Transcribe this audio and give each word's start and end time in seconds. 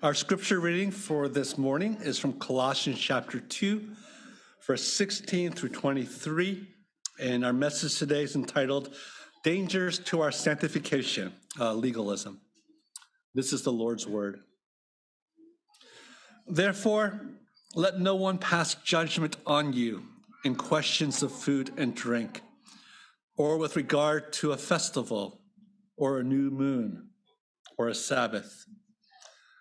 Our 0.00 0.14
scripture 0.14 0.60
reading 0.60 0.92
for 0.92 1.26
this 1.26 1.58
morning 1.58 1.96
is 2.02 2.20
from 2.20 2.34
Colossians 2.34 3.00
chapter 3.00 3.40
2, 3.40 3.96
verse 4.64 4.84
16 4.84 5.50
through 5.50 5.70
23. 5.70 6.68
And 7.18 7.44
our 7.44 7.52
message 7.52 7.98
today 7.98 8.22
is 8.22 8.36
entitled 8.36 8.94
Dangers 9.42 9.98
to 10.04 10.20
Our 10.20 10.30
Sanctification, 10.30 11.32
uh, 11.58 11.74
Legalism. 11.74 12.40
This 13.34 13.52
is 13.52 13.62
the 13.62 13.72
Lord's 13.72 14.06
word. 14.06 14.38
Therefore, 16.46 17.20
let 17.74 17.98
no 17.98 18.14
one 18.14 18.38
pass 18.38 18.76
judgment 18.76 19.36
on 19.46 19.72
you 19.72 20.04
in 20.44 20.54
questions 20.54 21.24
of 21.24 21.32
food 21.32 21.72
and 21.76 21.92
drink, 21.92 22.42
or 23.36 23.58
with 23.58 23.74
regard 23.74 24.32
to 24.34 24.52
a 24.52 24.56
festival, 24.56 25.40
or 25.96 26.20
a 26.20 26.24
new 26.24 26.52
moon, 26.52 27.08
or 27.76 27.88
a 27.88 27.96
Sabbath 27.96 28.64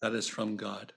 that 0.00 0.14
is 0.14 0.28
from 0.28 0.56
God. 0.56 0.92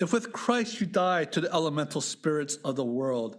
If 0.00 0.12
with 0.12 0.32
Christ 0.32 0.80
you 0.80 0.86
die 0.86 1.24
to 1.26 1.40
the 1.40 1.52
elemental 1.52 2.00
spirits 2.00 2.56
of 2.64 2.76
the 2.76 2.84
world, 2.84 3.36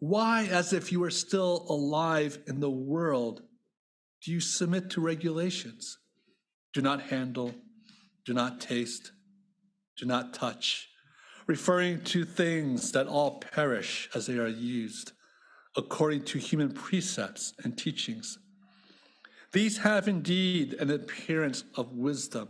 why, 0.00 0.48
as 0.50 0.72
if 0.72 0.90
you 0.90 1.00
were 1.00 1.10
still 1.10 1.66
alive 1.68 2.38
in 2.46 2.60
the 2.60 2.70
world, 2.70 3.42
do 4.24 4.32
you 4.32 4.40
submit 4.40 4.90
to 4.90 5.00
regulations? 5.00 5.98
Do 6.72 6.80
not 6.80 7.02
handle, 7.02 7.54
do 8.24 8.32
not 8.32 8.60
taste, 8.60 9.12
do 9.96 10.06
not 10.06 10.32
touch, 10.32 10.88
referring 11.46 12.02
to 12.04 12.24
things 12.24 12.92
that 12.92 13.06
all 13.06 13.40
perish 13.40 14.08
as 14.14 14.26
they 14.26 14.38
are 14.38 14.48
used, 14.48 15.12
according 15.76 16.24
to 16.24 16.38
human 16.38 16.72
precepts 16.72 17.54
and 17.62 17.76
teachings. 17.76 18.38
These 19.52 19.78
have 19.78 20.08
indeed 20.08 20.74
an 20.74 20.90
appearance 20.90 21.64
of 21.76 21.92
wisdom 21.92 22.48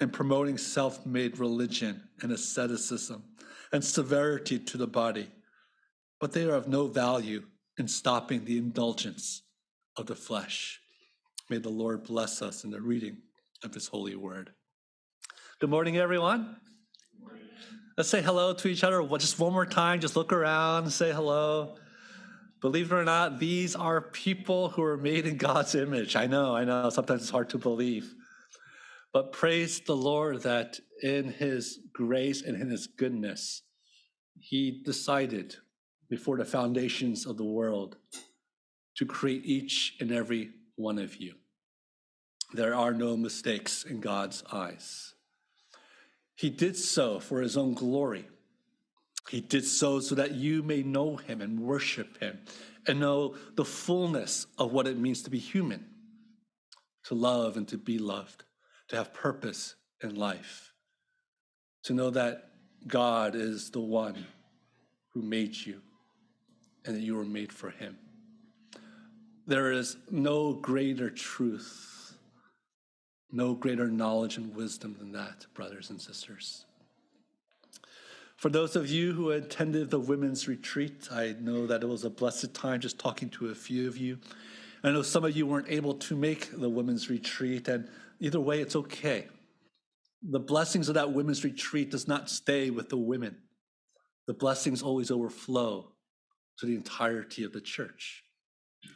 and 0.00 0.12
promoting 0.12 0.58
self 0.58 1.04
made 1.04 1.38
religion 1.38 2.02
and 2.22 2.32
asceticism 2.32 3.22
and 3.72 3.84
severity 3.84 4.58
to 4.58 4.76
the 4.76 4.86
body, 4.86 5.28
but 6.20 6.32
they 6.32 6.44
are 6.44 6.54
of 6.54 6.68
no 6.68 6.86
value 6.86 7.42
in 7.78 7.88
stopping 7.88 8.44
the 8.44 8.58
indulgence 8.58 9.42
of 9.96 10.06
the 10.06 10.14
flesh. 10.14 10.80
May 11.50 11.58
the 11.58 11.68
Lord 11.68 12.04
bless 12.04 12.42
us 12.42 12.64
in 12.64 12.70
the 12.70 12.80
reading 12.80 13.18
of 13.64 13.74
his 13.74 13.88
holy 13.88 14.14
word. 14.14 14.52
Good 15.60 15.70
morning, 15.70 15.96
everyone. 15.96 16.56
Let's 17.96 18.08
say 18.08 18.22
hello 18.22 18.54
to 18.54 18.68
each 18.68 18.84
other 18.84 19.02
just 19.18 19.40
one 19.40 19.52
more 19.52 19.66
time. 19.66 19.98
Just 19.98 20.14
look 20.14 20.32
around, 20.32 20.90
say 20.90 21.12
hello. 21.12 21.76
Believe 22.60 22.92
it 22.92 22.94
or 22.94 23.04
not, 23.04 23.38
these 23.38 23.74
are 23.74 24.00
people 24.00 24.70
who 24.70 24.82
are 24.82 24.96
made 24.96 25.26
in 25.26 25.36
God's 25.36 25.74
image. 25.74 26.16
I 26.16 26.26
know, 26.26 26.54
I 26.54 26.64
know, 26.64 26.90
sometimes 26.90 27.22
it's 27.22 27.30
hard 27.30 27.50
to 27.50 27.58
believe. 27.58 28.14
But 29.12 29.32
praise 29.32 29.80
the 29.80 29.96
Lord 29.96 30.42
that 30.42 30.80
in 31.02 31.32
his 31.32 31.80
grace 31.92 32.42
and 32.42 32.60
in 32.60 32.68
his 32.68 32.86
goodness, 32.86 33.62
he 34.38 34.82
decided 34.84 35.56
before 36.10 36.36
the 36.36 36.44
foundations 36.44 37.26
of 37.26 37.36
the 37.36 37.44
world 37.44 37.96
to 38.96 39.06
create 39.06 39.44
each 39.44 39.96
and 40.00 40.12
every 40.12 40.50
one 40.76 40.98
of 40.98 41.16
you. 41.16 41.34
There 42.52 42.74
are 42.74 42.92
no 42.92 43.16
mistakes 43.16 43.84
in 43.84 44.00
God's 44.00 44.42
eyes. 44.52 45.14
He 46.34 46.50
did 46.50 46.76
so 46.76 47.18
for 47.18 47.40
his 47.40 47.56
own 47.56 47.74
glory. 47.74 48.26
He 49.28 49.40
did 49.40 49.64
so 49.64 50.00
so 50.00 50.14
that 50.14 50.32
you 50.32 50.62
may 50.62 50.82
know 50.82 51.16
him 51.16 51.40
and 51.40 51.60
worship 51.60 52.18
him 52.18 52.38
and 52.86 53.00
know 53.00 53.34
the 53.56 53.64
fullness 53.64 54.46
of 54.56 54.72
what 54.72 54.86
it 54.86 54.98
means 54.98 55.22
to 55.22 55.30
be 55.30 55.38
human, 55.38 55.86
to 57.04 57.14
love 57.14 57.56
and 57.56 57.68
to 57.68 57.76
be 57.76 57.98
loved 57.98 58.44
to 58.88 58.96
have 58.96 59.12
purpose 59.12 59.74
in 60.02 60.14
life, 60.14 60.72
to 61.84 61.92
know 61.92 62.10
that 62.10 62.50
God 62.86 63.34
is 63.34 63.70
the 63.70 63.80
one 63.80 64.26
who 65.12 65.22
made 65.22 65.54
you 65.54 65.80
and 66.84 66.96
that 66.96 67.02
you 67.02 67.14
were 67.16 67.24
made 67.24 67.52
for 67.52 67.70
Him. 67.70 67.98
There 69.46 69.72
is 69.72 69.96
no 70.10 70.52
greater 70.52 71.10
truth, 71.10 72.16
no 73.30 73.54
greater 73.54 73.88
knowledge 73.88 74.36
and 74.36 74.54
wisdom 74.54 74.96
than 74.98 75.12
that, 75.12 75.46
brothers 75.54 75.90
and 75.90 76.00
sisters. 76.00 76.64
For 78.36 78.50
those 78.50 78.76
of 78.76 78.88
you 78.88 79.14
who 79.14 79.30
attended 79.30 79.90
the 79.90 79.98
women's 79.98 80.46
retreat, 80.46 81.08
I 81.10 81.34
know 81.40 81.66
that 81.66 81.82
it 81.82 81.88
was 81.88 82.04
a 82.04 82.10
blessed 82.10 82.54
time 82.54 82.80
just 82.80 82.98
talking 82.98 83.30
to 83.30 83.48
a 83.48 83.54
few 83.54 83.88
of 83.88 83.96
you. 83.96 84.18
I 84.84 84.92
know 84.92 85.02
some 85.02 85.24
of 85.24 85.36
you 85.36 85.44
weren't 85.44 85.68
able 85.68 85.94
to 85.94 86.14
make 86.14 86.52
the 86.52 86.68
women's 86.68 87.10
retreat, 87.10 87.66
and 87.66 87.88
Either 88.20 88.40
way, 88.40 88.60
it's 88.60 88.76
okay. 88.76 89.28
The 90.22 90.40
blessings 90.40 90.88
of 90.88 90.94
that 90.94 91.12
women's 91.12 91.44
retreat 91.44 91.90
does 91.90 92.08
not 92.08 92.28
stay 92.28 92.70
with 92.70 92.88
the 92.88 92.96
women. 92.96 93.36
The 94.26 94.34
blessings 94.34 94.82
always 94.82 95.10
overflow 95.10 95.92
to 96.58 96.66
the 96.66 96.74
entirety 96.74 97.44
of 97.44 97.52
the 97.52 97.60
church. 97.60 98.24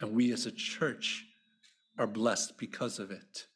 And 0.01 0.13
we 0.13 0.33
as 0.33 0.47
a 0.47 0.53
church 0.53 1.25
are 1.99 2.07
blessed 2.07 2.59
because 2.59 2.99
of 2.99 3.11
it. 3.11 3.47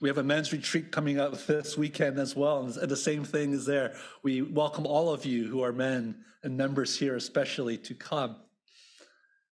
We 0.00 0.08
have 0.08 0.18
a 0.18 0.24
men's 0.24 0.52
retreat 0.52 0.90
coming 0.90 1.20
up 1.20 1.46
this 1.46 1.78
weekend 1.78 2.18
as 2.18 2.34
well, 2.34 2.64
and 2.64 2.74
the 2.74 2.96
same 2.96 3.24
thing 3.24 3.52
is 3.52 3.64
there. 3.64 3.94
We 4.22 4.42
welcome 4.42 4.86
all 4.86 5.10
of 5.10 5.24
you 5.24 5.46
who 5.46 5.62
are 5.62 5.72
men 5.72 6.24
and 6.42 6.56
members 6.56 6.98
here, 6.98 7.16
especially, 7.16 7.78
to 7.78 7.94
come. 7.94 8.36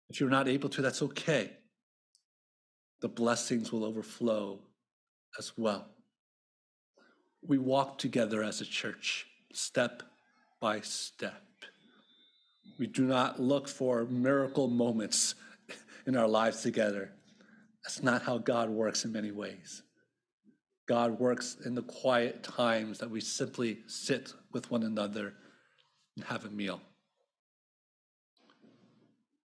If 0.08 0.18
you're 0.18 0.30
not 0.30 0.48
able 0.48 0.68
to, 0.70 0.82
that's 0.82 1.02
okay. 1.02 1.52
The 3.00 3.08
blessings 3.08 3.70
will 3.70 3.84
overflow 3.84 4.60
as 5.38 5.52
well. 5.56 5.86
We 7.46 7.58
walk 7.58 7.98
together 7.98 8.42
as 8.42 8.60
a 8.60 8.66
church, 8.66 9.26
step 9.52 10.02
by 10.60 10.80
step. 10.80 11.42
We 12.78 12.86
do 12.86 13.04
not 13.04 13.40
look 13.40 13.68
for 13.68 14.04
miracle 14.04 14.68
moments 14.68 15.34
in 16.06 16.16
our 16.16 16.28
lives 16.28 16.62
together. 16.62 17.12
That's 17.84 18.02
not 18.02 18.22
how 18.22 18.38
God 18.38 18.70
works 18.70 19.04
in 19.04 19.12
many 19.12 19.30
ways. 19.30 19.82
God 20.86 21.18
works 21.18 21.56
in 21.64 21.74
the 21.74 21.82
quiet 21.82 22.42
times 22.42 22.98
that 22.98 23.10
we 23.10 23.20
simply 23.20 23.78
sit 23.86 24.32
with 24.52 24.70
one 24.70 24.82
another 24.82 25.34
and 26.16 26.24
have 26.24 26.44
a 26.44 26.50
meal. 26.50 26.80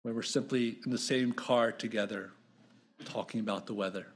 When 0.03 0.15
we're 0.15 0.23
simply 0.23 0.79
in 0.85 0.91
the 0.91 0.99
same 0.99 1.33
car 1.33 1.71
together 1.71 2.33
talking 3.05 3.41
about 3.41 3.67
the 3.67 3.75
weather. 3.75 4.07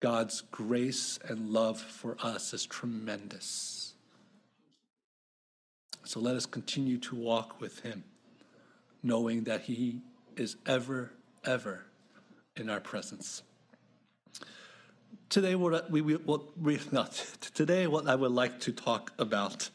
God's 0.00 0.42
grace 0.52 1.18
and 1.28 1.50
love 1.50 1.80
for 1.80 2.16
us 2.20 2.54
is 2.54 2.66
tremendous. 2.66 3.94
So 6.04 6.20
let 6.20 6.36
us 6.36 6.46
continue 6.46 6.98
to 6.98 7.16
walk 7.16 7.60
with 7.60 7.80
Him, 7.80 8.04
knowing 9.02 9.44
that 9.44 9.62
He 9.62 10.02
is 10.36 10.56
ever, 10.66 11.12
ever 11.44 11.86
in 12.56 12.70
our 12.70 12.80
presence. 12.80 13.42
Today, 15.28 15.56
what 15.56 15.90
we, 15.90 16.00
what 16.00 16.58
we 16.58 16.78
not, 16.92 17.12
today, 17.54 17.86
what 17.86 18.08
I 18.08 18.14
would 18.14 18.32
like 18.32 18.60
to 18.60 18.72
talk 18.72 19.12
about 19.18 19.68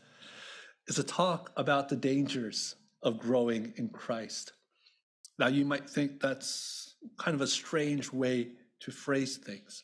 is 0.88 0.98
a 0.98 1.03
talk 1.03 1.51
about 1.57 1.89
the 1.89 1.95
dangers 1.98 2.75
of 3.01 3.19
growing 3.19 3.74
in 3.75 3.89
Christ. 3.89 4.53
Now, 5.38 5.48
you 5.48 5.65
might 5.65 5.89
think 5.89 6.21
that's 6.21 6.95
kind 7.18 7.36
of 7.36 7.42
a 7.42 7.48
strange 7.48 8.12
way 8.13 8.51
to 8.80 8.92
phrase 8.92 9.38
things 9.38 9.83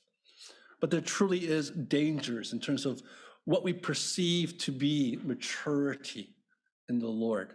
but 0.80 0.92
there 0.92 1.02
truly 1.02 1.48
is 1.48 1.70
dangers 1.72 2.54
in 2.54 2.60
terms 2.60 2.86
of 2.86 3.02
what 3.46 3.64
we 3.64 3.74
perceive 3.74 4.58
to 4.60 4.72
be 4.72 5.20
maturity 5.24 6.36
in 6.88 7.00
the 7.00 7.08
Lord. 7.08 7.54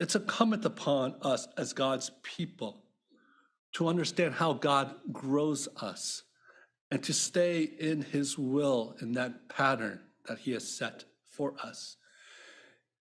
It's 0.00 0.14
incumbent 0.14 0.64
upon 0.64 1.16
us 1.22 1.48
as 1.56 1.72
God's 1.72 2.10
people 2.22 2.84
to 3.72 3.88
understand 3.88 4.34
how 4.34 4.52
God 4.52 4.94
grows 5.12 5.68
us 5.80 6.22
and 6.90 7.02
to 7.02 7.12
stay 7.12 7.62
in 7.62 8.02
his 8.02 8.38
will 8.38 8.94
in 9.02 9.12
that 9.12 9.48
pattern 9.48 10.00
that 10.26 10.38
he 10.38 10.52
has 10.52 10.66
set 10.66 11.04
for 11.28 11.54
us. 11.62 11.96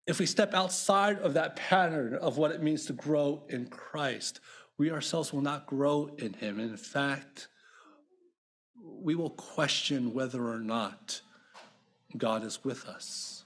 If 0.07 0.19
we 0.19 0.25
step 0.25 0.53
outside 0.53 1.19
of 1.19 1.33
that 1.33 1.55
pattern 1.55 2.15
of 2.15 2.37
what 2.37 2.51
it 2.51 2.63
means 2.63 2.85
to 2.85 2.93
grow 2.93 3.43
in 3.49 3.67
Christ, 3.67 4.39
we 4.77 4.91
ourselves 4.91 5.33
will 5.33 5.41
not 5.41 5.67
grow 5.67 6.09
in 6.17 6.33
him. 6.33 6.59
In 6.59 6.77
fact, 6.77 7.49
we 9.07 9.15
will 9.15 9.29
question 9.29 10.13
whether 10.13 10.49
or 10.49 10.59
not 10.59 11.21
God 12.17 12.43
is 12.43 12.65
with 12.65 12.85
us. 12.89 13.45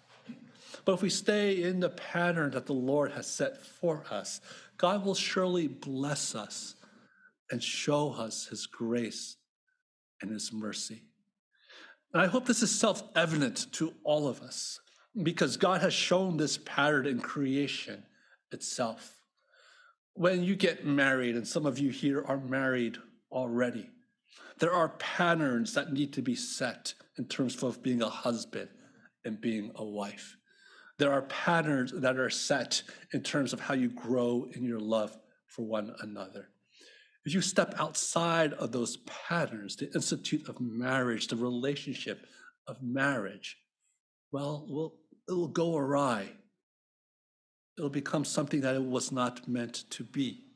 But 0.86 0.94
if 0.94 1.04
we 1.04 1.10
stay 1.12 1.62
in 1.62 1.82
the 1.82 1.90
pattern 1.92 2.50
that 2.54 2.66
the 2.66 2.74
Lord 2.74 3.12
has 3.12 3.28
set 3.28 3.64
for 3.64 4.04
us, 4.10 4.42
God 4.78 5.06
will 5.06 5.14
surely 5.14 5.68
bless 5.68 6.34
us 6.34 6.74
and 7.52 7.62
show 7.62 8.12
us 8.12 8.48
his 8.48 8.66
grace 8.66 9.38
and 10.20 10.32
his 10.32 10.52
mercy. 10.52 11.04
And 12.12 12.24
I 12.24 12.26
hope 12.26 12.48
this 12.48 12.64
is 12.64 12.80
self 12.80 13.04
evident 13.16 13.72
to 13.74 13.94
all 14.04 14.28
of 14.28 14.42
us 14.42 14.80
because 15.22 15.58
God 15.58 15.82
has 15.82 15.94
shown 15.94 16.38
this 16.38 16.58
pattern 16.58 17.06
in 17.06 17.20
creation 17.20 18.02
itself. 18.52 19.16
When 20.16 20.44
you 20.44 20.56
get 20.56 20.88
married, 20.88 21.36
and 21.36 21.48
some 21.48 21.68
of 21.68 21.78
you 21.78 21.92
here 21.92 22.26
are 22.26 22.40
married 22.40 22.98
already, 23.32 23.92
there 24.62 24.74
are 24.74 24.90
patterns 24.90 25.74
that 25.74 25.92
need 25.92 26.14
to 26.14 26.22
be 26.22 26.36
set 26.36 26.94
in 27.18 27.26
terms 27.26 27.62
of 27.64 27.82
being 27.82 28.04
a 28.04 28.10
husband 28.10 28.70
and 29.26 29.42
being 29.42 29.72
a 29.76 29.84
wife. 29.84 30.38
There 31.00 31.12
are 31.12 31.24
patterns 31.24 31.92
that 31.96 32.18
are 32.18 32.30
set 32.30 32.84
in 33.12 33.24
terms 33.24 33.54
of 33.54 33.60
how 33.60 33.74
you 33.74 33.90
grow 33.90 34.48
in 34.54 34.64
your 34.64 34.80
love 34.80 35.18
for 35.48 35.66
one 35.66 35.96
another. 36.02 36.50
If 37.26 37.34
you 37.34 37.42
step 37.42 37.74
outside 37.80 38.54
of 38.54 38.72
those 38.72 38.98
patterns, 38.98 39.76
the 39.76 39.92
institute 39.96 40.48
of 40.48 40.62
marriage, 40.62 41.28
the 41.28 41.38
relationship 41.38 42.28
of 42.68 42.78
marriage, 42.84 43.58
well, 44.32 44.68
well 44.70 44.94
it 45.28 45.34
will 45.34 45.48
go 45.48 45.76
awry. 45.76 46.30
It'll 47.80 47.90
become 47.90 48.26
something 48.26 48.62
that 48.62 48.76
it 48.76 48.84
was 48.84 49.12
not 49.12 49.48
meant 49.48 49.90
to 49.90 50.04
be. 50.04 50.51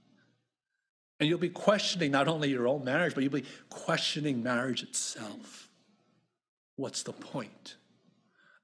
And 1.20 1.30
you'll 1.30 1.40
be 1.40 1.50
questioning 1.50 2.12
not 2.12 2.28
only 2.28 2.50
your 2.50 2.68
own 2.68 2.84
marriage, 2.84 3.14
but 3.14 3.24
you'll 3.24 3.32
be 3.32 3.46
questioning 3.70 4.44
marriage 4.44 4.84
itself. 4.84 5.70
What's 6.76 7.04
the 7.04 7.14
point? 7.14 7.76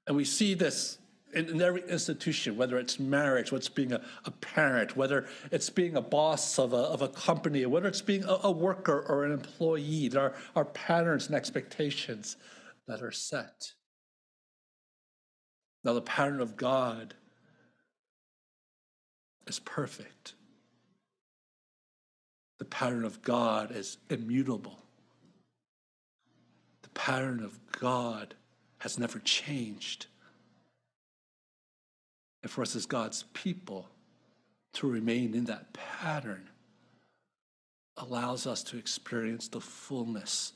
And 0.06 0.16
we 0.16 0.24
see 0.24 0.54
this 0.54 0.98
in, 1.32 1.48
in 1.48 1.62
every 1.62 1.82
institution, 1.88 2.56
whether 2.56 2.78
it's 2.78 3.00
marriage, 3.00 3.50
whether 3.50 3.60
it's 3.60 3.68
being 3.68 3.92
a, 3.92 4.02
a 4.26 4.30
parent, 4.30 4.96
whether 4.96 5.26
it's 5.50 5.70
being 5.70 5.96
a 5.96 6.02
boss 6.02 6.58
of 6.58 6.74
a, 6.74 6.76
of 6.76 7.00
a 7.00 7.08
company, 7.08 7.64
whether 7.64 7.88
it's 7.88 8.02
being 8.02 8.24
a, 8.24 8.38
a 8.44 8.50
worker 8.50 9.04
or 9.08 9.24
an 9.24 9.32
employee, 9.32 10.08
there 10.08 10.22
are, 10.22 10.34
are 10.54 10.64
patterns 10.66 11.26
and 11.26 11.34
expectations 11.34 12.36
that 12.86 13.02
are 13.02 13.12
set. 13.12 13.72
Now, 15.84 15.94
the 15.94 16.02
pattern 16.02 16.40
of 16.40 16.56
God 16.56 17.14
is 19.46 19.58
perfect. 19.58 20.34
The 22.62 22.68
pattern 22.68 23.04
of 23.04 23.22
God 23.22 23.72
is 23.72 23.96
immutable. 24.08 24.78
The 26.82 26.90
pattern 26.90 27.42
of 27.42 27.58
God 27.72 28.36
has 28.78 29.00
never 29.00 29.18
changed. 29.18 30.06
And 32.40 32.52
for 32.52 32.62
us 32.62 32.76
as 32.76 32.86
God's 32.86 33.24
people 33.34 33.88
to 34.74 34.88
remain 34.88 35.34
in 35.34 35.46
that 35.46 35.72
pattern 35.72 36.50
allows 37.96 38.46
us 38.46 38.62
to 38.62 38.78
experience 38.78 39.48
the 39.48 39.60
fullness 39.60 40.52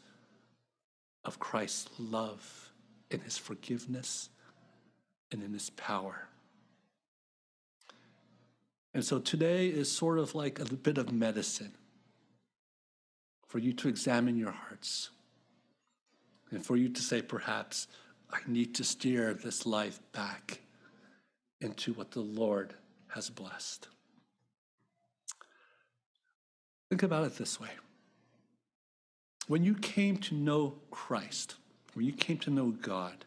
of 1.25 1.41
Christ's 1.41 1.91
love 1.99 2.70
in 3.11 3.19
his 3.19 3.37
forgiveness 3.37 4.29
and 5.32 5.43
in 5.43 5.53
his 5.53 5.70
power. 5.70 6.29
And 8.94 9.05
so 9.05 9.19
today 9.19 9.67
is 9.67 9.91
sort 9.91 10.20
of 10.20 10.37
like 10.37 10.61
a 10.61 10.64
bit 10.67 10.99
of 10.99 11.11
medicine 11.12 11.73
for 13.56 13.61
you 13.61 13.73
to 13.73 13.88
examine 13.88 14.37
your 14.37 14.50
hearts 14.50 15.08
and 16.50 16.62
for 16.62 16.76
you 16.76 16.91
to 16.91 17.00
say, 17.00 17.23
perhaps, 17.23 17.88
I 18.31 18.37
need 18.47 18.75
to 18.75 18.85
steer 18.85 19.32
this 19.32 19.64
life 19.64 19.99
back 20.12 20.61
into 21.62 21.94
what 21.94 22.11
the 22.11 22.20
Lord 22.20 22.75
has 23.14 23.31
blessed. 23.31 23.88
Think 26.91 27.03
about 27.03 27.25
it 27.25 27.38
this 27.38 27.58
way 27.58 27.70
when 29.47 29.64
you 29.64 29.75
came 29.75 30.19
to 30.19 30.35
know 30.35 30.75
Christ, 30.91 31.55
when 31.94 32.05
you 32.05 32.12
came 32.12 32.37
to 32.41 32.50
know 32.50 32.73
God, 32.73 33.25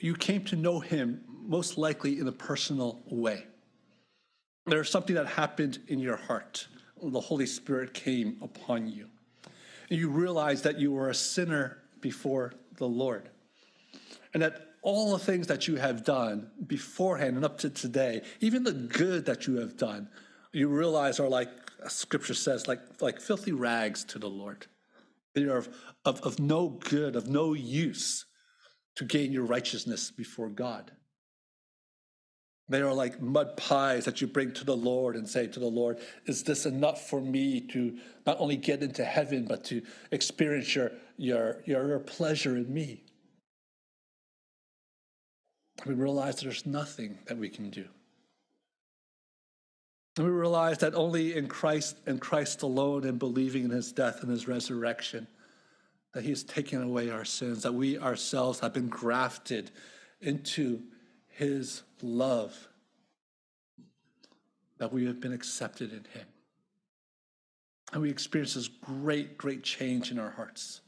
you 0.00 0.16
came 0.16 0.42
to 0.46 0.56
know 0.56 0.80
Him 0.80 1.20
most 1.46 1.78
likely 1.78 2.18
in 2.18 2.26
a 2.26 2.32
personal 2.32 2.98
way. 3.06 3.44
There's 4.66 4.90
something 4.90 5.14
that 5.14 5.28
happened 5.28 5.78
in 5.86 6.00
your 6.00 6.16
heart. 6.16 6.66
The 7.00 7.20
Holy 7.20 7.46
Spirit 7.46 7.94
came 7.94 8.36
upon 8.42 8.88
you. 8.88 9.06
You 9.90 10.08
realize 10.08 10.62
that 10.62 10.78
you 10.78 10.92
were 10.92 11.10
a 11.10 11.14
sinner 11.14 11.78
before 12.00 12.54
the 12.76 12.86
Lord. 12.86 13.28
And 14.32 14.42
that 14.42 14.68
all 14.82 15.12
the 15.12 15.18
things 15.18 15.48
that 15.48 15.68
you 15.68 15.76
have 15.76 16.04
done 16.04 16.50
beforehand 16.66 17.36
and 17.36 17.44
up 17.44 17.58
to 17.58 17.70
today, 17.70 18.22
even 18.40 18.64
the 18.64 18.72
good 18.72 19.26
that 19.26 19.46
you 19.46 19.56
have 19.56 19.76
done, 19.76 20.08
you 20.52 20.68
realize 20.68 21.20
are 21.20 21.28
like 21.28 21.48
scripture 21.88 22.34
says, 22.34 22.68
like, 22.68 22.80
like 23.00 23.20
filthy 23.20 23.52
rags 23.52 24.04
to 24.04 24.18
the 24.18 24.28
Lord. 24.28 24.66
They 25.34 25.44
are 25.44 25.58
of, 25.58 25.68
of, 26.04 26.20
of 26.22 26.38
no 26.38 26.68
good, 26.68 27.16
of 27.16 27.28
no 27.28 27.54
use 27.54 28.26
to 28.96 29.04
gain 29.04 29.32
your 29.32 29.44
righteousness 29.44 30.10
before 30.10 30.48
God. 30.48 30.92
They 32.70 32.82
are 32.82 32.94
like 32.94 33.20
mud 33.20 33.56
pies 33.56 34.04
that 34.04 34.20
you 34.20 34.28
bring 34.28 34.52
to 34.52 34.64
the 34.64 34.76
Lord 34.76 35.16
and 35.16 35.28
say 35.28 35.48
to 35.48 35.58
the 35.58 35.66
Lord, 35.66 35.98
Is 36.26 36.44
this 36.44 36.66
enough 36.66 37.08
for 37.10 37.20
me 37.20 37.60
to 37.72 37.98
not 38.24 38.38
only 38.38 38.56
get 38.56 38.80
into 38.80 39.04
heaven, 39.04 39.44
but 39.44 39.64
to 39.64 39.82
experience 40.12 40.76
your, 40.76 40.92
your, 41.16 41.62
your, 41.66 41.98
pleasure 41.98 42.56
in 42.56 42.72
me? 42.72 43.02
we 45.84 45.94
realize 45.94 46.40
there's 46.40 46.66
nothing 46.66 47.18
that 47.26 47.38
we 47.38 47.48
can 47.48 47.70
do. 47.70 47.86
And 50.16 50.26
we 50.26 50.32
realize 50.32 50.78
that 50.78 50.94
only 50.94 51.36
in 51.36 51.48
Christ 51.48 51.96
and 52.06 52.20
Christ 52.20 52.62
alone 52.62 53.04
and 53.04 53.18
believing 53.18 53.64
in 53.64 53.70
his 53.70 53.90
death 53.90 54.22
and 54.22 54.30
his 54.30 54.46
resurrection, 54.46 55.26
that 56.12 56.22
he 56.22 56.28
has 56.28 56.44
taken 56.44 56.82
away 56.82 57.10
our 57.10 57.24
sins, 57.24 57.62
that 57.62 57.72
we 57.72 57.98
ourselves 57.98 58.60
have 58.60 58.74
been 58.74 58.88
grafted 58.88 59.70
into 60.20 60.82
his 61.40 61.82
love, 62.02 62.68
that 64.76 64.92
we 64.92 65.06
have 65.06 65.20
been 65.20 65.32
accepted 65.32 65.90
in 65.90 66.04
him. 66.12 66.26
And 67.94 68.02
we 68.02 68.10
experience 68.10 68.52
this 68.52 68.68
great, 68.68 69.38
great 69.38 69.62
change 69.62 70.10
in 70.10 70.18
our 70.18 70.32
hearts. 70.32 70.82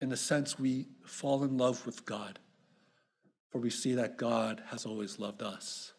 In 0.00 0.08
the 0.08 0.16
sense 0.16 0.58
we 0.58 0.86
fall 1.04 1.44
in 1.44 1.58
love 1.58 1.84
with 1.84 2.06
God 2.06 2.38
for 3.50 3.58
we 3.58 3.68
see 3.68 3.92
that 3.94 4.16
God 4.16 4.62
has 4.68 4.86
always 4.86 5.18
loved 5.18 5.42
us. 5.42 5.92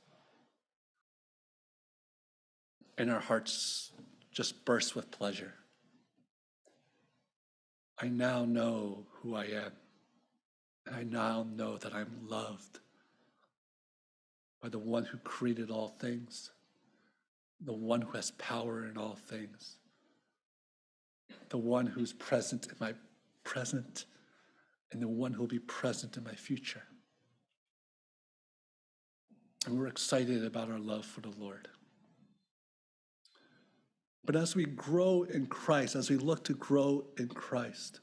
And 2.97 3.11
our 3.11 3.19
hearts 3.19 3.91
just 4.31 4.65
burst 4.65 4.95
with 4.95 5.11
pleasure. 5.11 5.53
I 7.99 8.07
now 8.07 8.45
know 8.45 9.05
who 9.21 9.35
I 9.35 9.43
am, 9.45 9.73
and 10.87 10.95
I 10.95 11.03
now 11.03 11.45
know 11.55 11.77
that 11.77 11.93
I'm 11.93 12.27
loved 12.27 12.79
by 14.61 14.69
the 14.69 14.79
one 14.79 15.05
who 15.05 15.17
created 15.19 15.71
all 15.71 15.89
things, 15.99 16.51
the 17.59 17.73
one 17.73 18.01
who 18.01 18.11
has 18.11 18.31
power 18.31 18.85
in 18.85 18.97
all 18.97 19.15
things, 19.15 19.77
the 21.49 21.57
one 21.57 21.85
who's 21.85 22.13
present 22.13 22.67
in 22.67 22.75
my 22.79 22.93
present, 23.43 24.05
and 24.91 25.01
the 25.01 25.07
one 25.07 25.33
who 25.33 25.39
will 25.41 25.47
be 25.47 25.59
present 25.59 26.17
in 26.17 26.23
my 26.23 26.33
future. 26.33 26.83
And 29.65 29.77
we're 29.77 29.87
excited 29.87 30.43
about 30.43 30.69
our 30.69 30.79
love 30.79 31.05
for 31.05 31.21
the 31.21 31.33
Lord. 31.37 31.67
But 34.23 34.35
as 34.35 34.55
we 34.55 34.65
grow 34.65 35.23
in 35.23 35.47
Christ, 35.47 35.95
as 35.95 36.09
we 36.09 36.17
look 36.17 36.43
to 36.45 36.53
grow 36.53 37.05
in 37.17 37.27
Christ, 37.29 37.99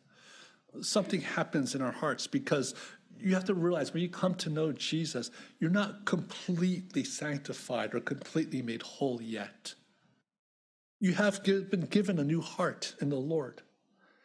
something 0.83 1.21
happens 1.21 1.75
in 1.75 1.83
our 1.83 1.93
hearts 1.93 2.27
because 2.27 2.75
you 3.21 3.35
have 3.35 3.45
to 3.47 3.55
realize 3.55 3.93
when 3.93 4.03
you 4.03 4.09
come 4.09 4.35
to 4.37 4.51
know 4.51 4.73
Jesus, 4.73 5.31
you're 5.61 5.71
not 5.71 6.05
completely 6.05 7.05
sanctified 7.05 7.95
or 7.95 8.01
completely 8.01 8.63
made 8.63 8.83
whole 8.83 9.21
yet. 9.23 9.75
You 11.01 11.15
have 11.15 11.43
been 11.45 11.87
given 11.91 12.19
a 12.19 12.25
new 12.25 12.41
heart 12.41 12.95
in 13.01 13.09
the 13.09 13.17
Lord. 13.17 13.63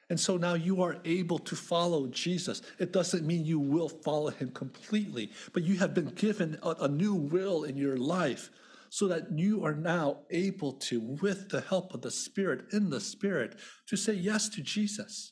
And 0.10 0.20
so 0.20 0.38
now 0.38 0.54
you 0.54 0.82
are 0.82 0.98
able 1.06 1.40
to 1.40 1.56
follow 1.56 2.08
Jesus. 2.08 2.62
It 2.80 2.92
doesn't 2.92 3.26
mean 3.26 3.46
you 3.46 3.60
will 3.60 3.90
follow 3.90 4.30
him 4.30 4.52
completely, 4.52 5.32
but 5.54 5.64
you 5.64 5.78
have 5.78 5.94
been 5.94 6.10
given 6.10 6.58
a, 6.62 6.88
new 6.88 7.16
will 7.16 7.64
in 7.64 7.78
your 7.78 7.98
life 7.98 8.50
so 8.90 9.08
that 9.08 9.32
you 9.32 9.64
are 9.66 9.74
now 9.74 10.20
able 10.30 10.74
to, 10.74 11.00
with 11.00 11.50
the 11.50 11.62
help 11.62 11.94
of 11.94 12.02
the 12.02 12.12
Spirit, 12.12 12.66
in 12.74 12.90
the 12.90 13.00
Spirit, 13.00 13.56
to 13.88 13.98
say 13.98 14.14
yes 14.14 14.50
to 14.50 14.62
Jesus. 14.62 15.32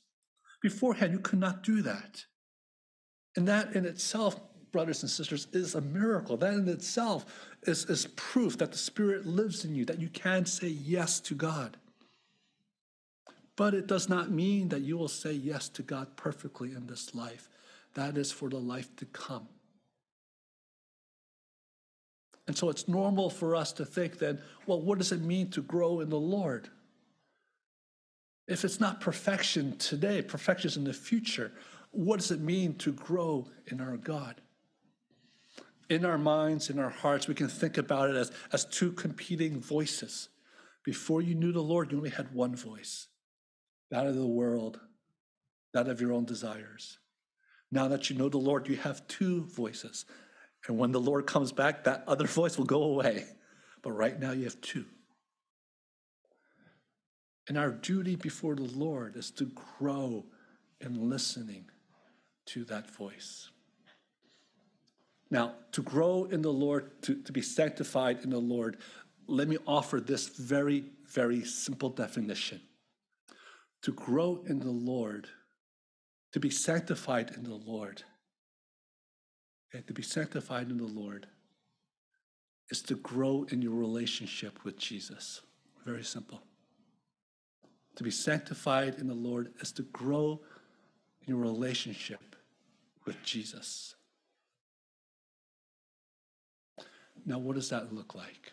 Beforehand, 0.61 1.11
you 1.11 1.19
could 1.19 1.39
not 1.39 1.63
do 1.63 1.81
that. 1.83 2.25
And 3.35 3.47
that 3.47 3.75
in 3.75 3.85
itself, 3.85 4.39
brothers 4.71 5.03
and 5.03 5.09
sisters, 5.09 5.47
is 5.53 5.75
a 5.75 5.81
miracle. 5.81 6.37
That 6.37 6.53
in 6.53 6.67
itself 6.67 7.25
is, 7.63 7.85
is 7.85 8.07
proof 8.15 8.57
that 8.57 8.71
the 8.71 8.77
Spirit 8.77 9.25
lives 9.25 9.63
in 9.65 9.75
you, 9.75 9.85
that 9.85 9.99
you 9.99 10.09
can 10.09 10.45
say 10.45 10.67
yes 10.67 11.19
to 11.21 11.35
God. 11.35 11.77
But 13.55 13.73
it 13.73 13.87
does 13.87 14.09
not 14.09 14.31
mean 14.31 14.69
that 14.69 14.81
you 14.81 14.97
will 14.97 15.07
say 15.07 15.33
yes 15.33 15.69
to 15.69 15.83
God 15.83 16.15
perfectly 16.15 16.71
in 16.71 16.87
this 16.87 17.13
life. 17.13 17.49
That 17.93 18.17
is 18.17 18.31
for 18.31 18.49
the 18.49 18.57
life 18.57 18.95
to 18.97 19.05
come. 19.05 19.47
And 22.47 22.57
so 22.57 22.69
it's 22.69 22.87
normal 22.87 23.29
for 23.29 23.55
us 23.55 23.71
to 23.73 23.85
think 23.85 24.17
then, 24.17 24.41
well, 24.65 24.81
what 24.81 24.97
does 24.97 25.11
it 25.11 25.21
mean 25.21 25.49
to 25.51 25.61
grow 25.61 25.99
in 25.99 26.09
the 26.09 26.19
Lord? 26.19 26.69
If 28.47 28.65
it's 28.65 28.79
not 28.79 28.99
perfection 28.99 29.77
today, 29.77 30.21
perfection 30.21 30.69
is 30.69 30.77
in 30.77 30.83
the 30.83 30.93
future, 30.93 31.51
what 31.91 32.19
does 32.19 32.31
it 32.31 32.39
mean 32.39 32.75
to 32.75 32.93
grow 32.93 33.47
in 33.67 33.81
our 33.81 33.97
God? 33.97 34.41
In 35.89 36.05
our 36.05 36.17
minds, 36.17 36.69
in 36.69 36.79
our 36.79 36.89
hearts, 36.89 37.27
we 37.27 37.35
can 37.35 37.49
think 37.49 37.77
about 37.77 38.09
it 38.09 38.15
as, 38.15 38.31
as 38.53 38.63
two 38.65 38.93
competing 38.93 39.59
voices. 39.59 40.29
Before 40.83 41.21
you 41.21 41.35
knew 41.35 41.51
the 41.51 41.61
Lord, 41.61 41.91
you 41.91 41.97
only 41.97 42.09
had 42.09 42.33
one 42.33 42.55
voice 42.55 43.07
that 43.91 44.07
of 44.07 44.15
the 44.15 44.25
world, 44.25 44.79
that 45.73 45.89
of 45.89 45.99
your 45.99 46.13
own 46.13 46.23
desires. 46.23 46.97
Now 47.73 47.89
that 47.89 48.09
you 48.09 48.17
know 48.17 48.29
the 48.29 48.37
Lord, 48.37 48.69
you 48.69 48.77
have 48.77 49.05
two 49.09 49.43
voices. 49.43 50.05
And 50.67 50.77
when 50.77 50.93
the 50.93 50.99
Lord 50.99 51.27
comes 51.27 51.51
back, 51.51 51.83
that 51.83 52.05
other 52.07 52.27
voice 52.27 52.57
will 52.57 52.65
go 52.65 52.83
away. 52.83 53.25
But 53.81 53.91
right 53.91 54.17
now, 54.17 54.31
you 54.31 54.45
have 54.45 54.61
two. 54.61 54.85
And 57.49 57.57
our 57.57 57.71
duty 57.71 58.15
before 58.15 58.55
the 58.55 58.63
Lord 58.63 59.17
is 59.17 59.29
to 59.31 59.51
grow 59.77 60.25
in 60.79 61.09
listening 61.09 61.65
to 62.53 62.65
that 62.65 62.89
voice. 62.89 63.49
Now, 65.29 65.53
to 65.71 65.81
grow 65.81 66.25
in 66.25 66.41
the 66.41 66.51
Lord, 66.51 67.01
to, 67.03 67.15
to 67.15 67.31
be 67.31 67.41
sanctified 67.41 68.19
in 68.23 68.29
the 68.29 68.39
Lord, 68.39 68.77
let 69.27 69.47
me 69.47 69.57
offer 69.65 70.01
this 70.01 70.27
very, 70.27 70.83
very 71.07 71.45
simple 71.45 71.89
definition. 71.89 72.59
To 73.83 73.93
grow 73.93 74.43
in 74.45 74.59
the 74.59 74.71
Lord, 74.71 75.29
to 76.33 76.39
be 76.41 76.49
sanctified 76.49 77.31
in 77.37 77.43
the 77.43 77.55
Lord, 77.55 78.03
and 79.73 79.87
to 79.87 79.93
be 79.93 80.03
sanctified 80.03 80.69
in 80.69 80.77
the 80.77 80.83
Lord 80.83 81.27
is 82.69 82.81
to 82.83 82.95
grow 82.95 83.45
in 83.49 83.61
your 83.61 83.75
relationship 83.75 84.65
with 84.65 84.77
Jesus. 84.77 85.41
Very 85.85 86.03
simple. 86.03 86.41
To 87.95 88.03
be 88.03 88.11
sanctified 88.11 88.95
in 88.95 89.07
the 89.07 89.13
Lord 89.13 89.53
is 89.61 89.71
to 89.73 89.83
grow 89.83 90.41
in 91.21 91.29
your 91.29 91.37
relationship 91.37 92.30
with 93.05 93.21
Jesus. 93.23 93.95
Now, 97.25 97.37
what 97.37 97.55
does 97.55 97.69
that 97.69 97.93
look 97.93 98.15
like? 98.15 98.51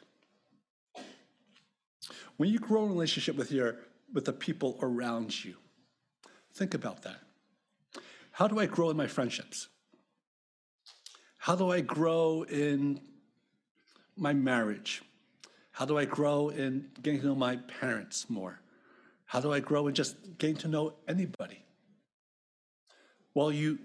When 2.37 2.51
you 2.51 2.59
grow 2.59 2.85
in 2.85 2.91
relationship 2.91 3.37
with 3.37 3.51
your 3.51 3.77
with 4.13 4.25
the 4.25 4.33
people 4.33 4.79
around 4.81 5.45
you, 5.45 5.57
think 6.55 6.75
about 6.75 7.03
that. 7.03 7.21
How 8.31 8.47
do 8.47 8.59
I 8.59 8.67
grow 8.67 8.91
in 8.91 8.97
my 8.97 9.07
friendships? 9.07 9.69
How 11.39 11.57
do 11.57 11.71
I 11.71 11.81
grow 11.81 12.43
in 12.43 13.01
my 14.17 14.33
marriage? 14.33 15.03
How 15.73 15.85
do 15.85 15.99
I 15.99 16.05
grow 16.05 16.49
in 16.49 16.91
getting 17.03 17.21
to 17.21 17.27
know 17.27 17.35
my 17.35 17.57
parents 17.57 18.29
more? 18.29 18.61
How 19.27 19.41
do 19.41 19.53
I 19.53 19.61
grow 19.61 19.89
in 19.89 19.95
just 19.95 20.17
getting 20.39 20.57
to 20.57 20.69
know 20.69 20.95
anybody? 21.07 21.63
Well, 23.35 23.53
you 23.53 23.79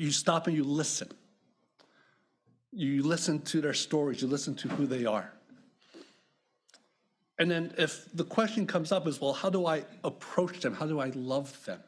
you 0.00 0.10
stop 0.10 0.46
and 0.46 0.56
you 0.56 0.64
listen. 0.64 1.08
You 2.72 3.02
listen 3.02 3.42
to 3.42 3.60
their 3.60 3.74
stories, 3.74 4.22
you 4.22 4.28
listen 4.28 4.54
to 4.56 4.68
who 4.68 4.86
they 4.86 5.04
are. 5.04 5.30
And 7.38 7.50
then 7.50 7.74
if 7.76 8.06
the 8.14 8.24
question 8.24 8.66
comes 8.66 8.92
up 8.92 9.06
is, 9.06 9.20
well, 9.20 9.34
how 9.34 9.50
do 9.50 9.66
I 9.66 9.84
approach 10.02 10.60
them? 10.60 10.72
How 10.72 10.86
do 10.86 11.00
I 11.00 11.10
love 11.14 11.62
them? 11.66 11.80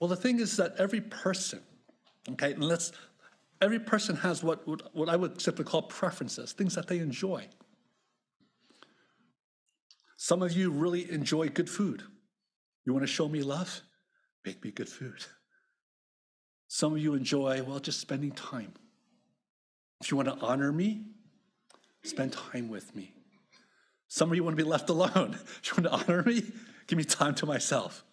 Well, 0.00 0.08
the 0.08 0.16
thing 0.16 0.40
is 0.40 0.56
that 0.56 0.74
every 0.76 1.00
person, 1.00 1.60
okay, 2.30 2.52
and 2.52 2.64
let's, 2.64 2.90
every 3.62 3.78
person 3.78 4.16
has 4.16 4.42
what, 4.42 4.66
what, 4.66 5.08
I 5.08 5.14
would 5.14 5.40
simply 5.40 5.64
call 5.64 5.82
preferences, 5.82 6.52
things 6.52 6.74
that 6.74 6.88
they 6.88 6.98
enjoy. 6.98 7.46
Some 10.16 10.42
of 10.42 10.52
you 10.52 10.72
really 10.72 11.08
enjoy 11.12 11.48
good 11.48 11.70
food. 11.70 12.02
You 12.84 12.92
want 12.92 13.04
to 13.04 13.12
show 13.12 13.28
me 13.28 13.42
love? 13.42 13.82
Make 14.44 14.64
me 14.64 14.72
good 14.72 14.88
food. 14.88 15.24
Some 16.68 16.92
of 16.92 16.98
you 16.98 17.14
enjoy, 17.14 17.62
well, 17.62 17.78
just 17.78 18.00
spending 18.00 18.32
time. 18.32 18.72
If 20.00 20.10
you 20.10 20.16
want 20.16 20.28
to 20.28 20.44
honor 20.44 20.72
me, 20.72 21.04
spend 22.02 22.32
time 22.32 22.68
with 22.68 22.94
me. 22.94 23.12
Some 24.08 24.30
of 24.30 24.36
you 24.36 24.44
want 24.44 24.56
to 24.56 24.62
be 24.62 24.68
left 24.68 24.90
alone. 24.90 25.38
If 25.62 25.76
you 25.76 25.82
want 25.82 26.06
to 26.06 26.12
honor 26.12 26.22
me, 26.22 26.42
give 26.86 26.96
me 26.96 27.04
time 27.04 27.34
to 27.36 27.46
myself. 27.46 28.04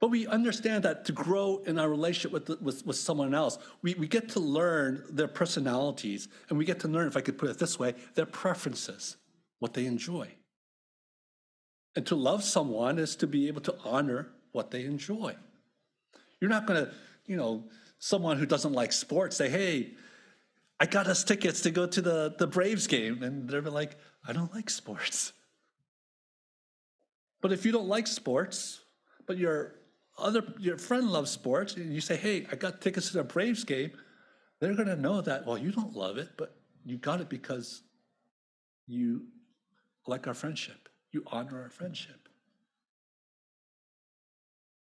But 0.00 0.08
we 0.08 0.26
understand 0.26 0.82
that 0.82 1.06
to 1.06 1.12
grow 1.12 1.62
in 1.64 1.78
our 1.78 1.88
relationship 1.88 2.32
with, 2.32 2.46
the, 2.46 2.58
with, 2.60 2.84
with, 2.84 2.96
someone 2.96 3.34
else, 3.34 3.56
we, 3.80 3.94
we 3.94 4.06
get 4.06 4.28
to 4.30 4.40
learn 4.40 5.02
their 5.08 5.28
personalities, 5.28 6.28
and 6.48 6.58
we 6.58 6.66
get 6.66 6.80
to 6.80 6.88
learn, 6.88 7.06
if 7.06 7.16
I 7.16 7.22
could 7.22 7.38
put 7.38 7.48
it 7.48 7.58
this 7.58 7.78
way, 7.78 7.94
their 8.14 8.26
preferences, 8.26 9.16
what 9.60 9.72
they 9.72 9.86
enjoy. 9.86 10.28
And 11.96 12.04
to 12.06 12.16
love 12.16 12.44
someone 12.44 12.98
is 12.98 13.16
to 13.16 13.26
be 13.26 13.48
able 13.48 13.62
to 13.62 13.74
honor 13.82 14.28
what 14.52 14.70
they 14.70 14.84
enjoy. 14.84 15.36
You're 16.40 16.50
not 16.50 16.66
going 16.66 16.84
to, 16.84 16.92
you 17.26 17.36
know, 17.36 17.64
someone 17.98 18.38
who 18.38 18.46
doesn't 18.46 18.72
like 18.72 18.92
sports 18.92 19.36
say, 19.36 19.48
hey, 19.48 19.92
I 20.80 20.86
got 20.86 21.06
us 21.06 21.24
tickets 21.24 21.62
to 21.62 21.70
go 21.70 21.86
to 21.86 22.02
the, 22.02 22.34
the 22.38 22.46
Braves 22.46 22.86
game. 22.86 23.22
And 23.22 23.48
they're 23.48 23.62
like, 23.62 23.96
I 24.26 24.32
don't 24.32 24.52
like 24.54 24.70
sports. 24.70 25.32
But 27.40 27.52
if 27.52 27.66
you 27.66 27.72
don't 27.72 27.88
like 27.88 28.06
sports, 28.06 28.80
but 29.26 29.36
your 29.36 29.74
other 30.16 30.42
your 30.58 30.78
friend 30.78 31.10
loves 31.10 31.30
sports, 31.30 31.74
and 31.74 31.92
you 31.92 32.00
say, 32.00 32.16
hey, 32.16 32.46
I 32.50 32.56
got 32.56 32.80
tickets 32.80 33.08
to 33.08 33.18
the 33.18 33.24
Braves 33.24 33.64
game, 33.64 33.90
they're 34.60 34.74
gonna 34.74 34.96
know 34.96 35.20
that, 35.20 35.46
well, 35.46 35.58
you 35.58 35.70
don't 35.70 35.94
love 35.94 36.16
it, 36.16 36.30
but 36.38 36.56
you 36.86 36.96
got 36.96 37.20
it 37.20 37.28
because 37.28 37.82
you 38.86 39.26
like 40.06 40.26
our 40.26 40.34
friendship. 40.34 40.88
You 41.12 41.22
honor 41.26 41.62
our 41.62 41.70
friendship. 41.70 42.23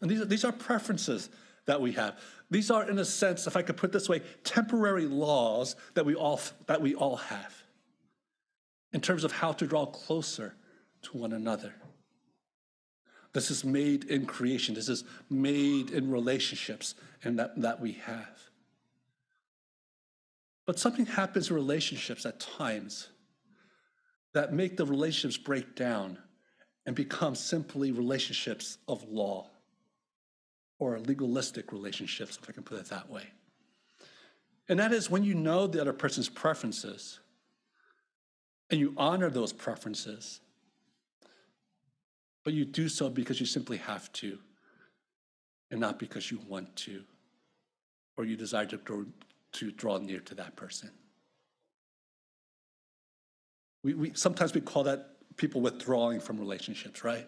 And 0.05 0.11
these 0.11 0.21
are, 0.21 0.25
these 0.25 0.45
are 0.45 0.51
preferences 0.51 1.31
that 1.65 1.81
we 1.81 1.93
have. 1.93 2.19
These 2.51 2.69
are, 2.69 2.87
in 2.87 2.99
a 2.99 3.05
sense, 3.05 3.47
if 3.47 3.57
I 3.57 3.63
could 3.63 3.75
put 3.75 3.91
this 3.91 4.07
way, 4.07 4.21
temporary 4.43 5.07
laws 5.07 5.75
that 5.95 6.05
we 6.05 6.13
all, 6.13 6.39
that 6.67 6.79
we 6.79 6.93
all 6.93 7.15
have 7.15 7.55
in 8.93 9.01
terms 9.01 9.23
of 9.23 9.31
how 9.31 9.51
to 9.53 9.65
draw 9.65 9.87
closer 9.87 10.53
to 11.01 11.17
one 11.17 11.33
another. 11.33 11.73
This 13.33 13.49
is 13.49 13.65
made 13.65 14.03
in 14.03 14.27
creation. 14.27 14.75
This 14.75 14.89
is 14.89 15.05
made 15.27 15.89
in 15.89 16.11
relationships 16.11 16.93
and 17.23 17.39
that, 17.39 17.59
that 17.59 17.81
we 17.81 17.93
have. 17.93 18.51
But 20.67 20.77
something 20.77 21.07
happens 21.07 21.49
in 21.49 21.55
relationships 21.55 22.27
at 22.27 22.39
times 22.39 23.07
that 24.35 24.53
make 24.53 24.77
the 24.77 24.85
relationships 24.85 25.43
break 25.43 25.75
down 25.75 26.19
and 26.85 26.95
become 26.95 27.33
simply 27.33 27.91
relationships 27.91 28.77
of 28.87 29.03
law 29.09 29.49
or 30.79 30.99
legalistic 30.99 31.71
relationships, 31.71 32.37
if 32.41 32.49
I 32.49 32.53
can 32.53 32.63
put 32.63 32.79
it 32.79 32.87
that 32.87 33.09
way. 33.09 33.23
And 34.67 34.79
that 34.79 34.91
is 34.91 35.09
when 35.09 35.23
you 35.23 35.35
know 35.35 35.67
the 35.67 35.79
other 35.79 35.93
person's 35.93 36.29
preferences 36.29 37.19
and 38.69 38.79
you 38.79 38.93
honor 38.97 39.29
those 39.29 39.53
preferences, 39.53 40.39
but 42.43 42.53
you 42.53 42.65
do 42.65 42.89
so 42.89 43.09
because 43.09 43.39
you 43.39 43.45
simply 43.45 43.77
have 43.77 44.11
to 44.13 44.39
and 45.71 45.79
not 45.79 45.99
because 45.99 46.31
you 46.31 46.39
want 46.47 46.75
to 46.77 47.03
or 48.17 48.25
you 48.25 48.35
desire 48.35 48.65
to 48.65 48.77
draw, 48.77 49.03
to 49.53 49.71
draw 49.71 49.97
near 49.97 50.19
to 50.19 50.35
that 50.35 50.55
person. 50.55 50.89
We, 53.83 53.93
we, 53.93 54.13
sometimes 54.13 54.53
we 54.53 54.61
call 54.61 54.83
that 54.83 55.09
people 55.37 55.61
withdrawing 55.61 56.19
from 56.19 56.39
relationships, 56.39 57.03
right? 57.03 57.27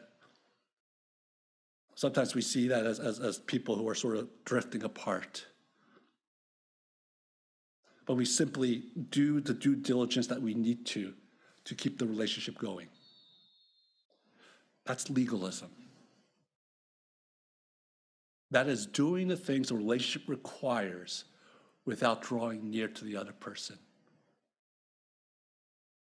Sometimes 1.97 2.35
we 2.35 2.43
see 2.43 2.67
that 2.67 2.85
as, 2.85 2.99
as, 2.99 3.19
as 3.19 3.39
people 3.39 3.75
who 3.75 3.89
are 3.89 3.95
sort 3.95 4.17
of 4.17 4.29
drifting 4.45 4.83
apart. 4.83 5.47
But 8.05 8.13
we 8.13 8.23
simply 8.23 8.83
do 9.09 9.41
the 9.41 9.55
due 9.55 9.75
diligence 9.75 10.27
that 10.27 10.39
we 10.39 10.53
need 10.53 10.85
to 10.87 11.15
to 11.65 11.73
keep 11.73 11.97
the 11.97 12.05
relationship 12.05 12.59
going. 12.59 12.87
That's 14.85 15.09
legalism. 15.09 15.71
That 18.51 18.67
is 18.67 18.85
doing 18.85 19.27
the 19.27 19.35
things 19.35 19.71
a 19.71 19.75
relationship 19.75 20.29
requires 20.29 21.23
without 21.85 22.21
drawing 22.21 22.69
near 22.69 22.87
to 22.89 23.05
the 23.05 23.17
other 23.17 23.33
person, 23.33 23.79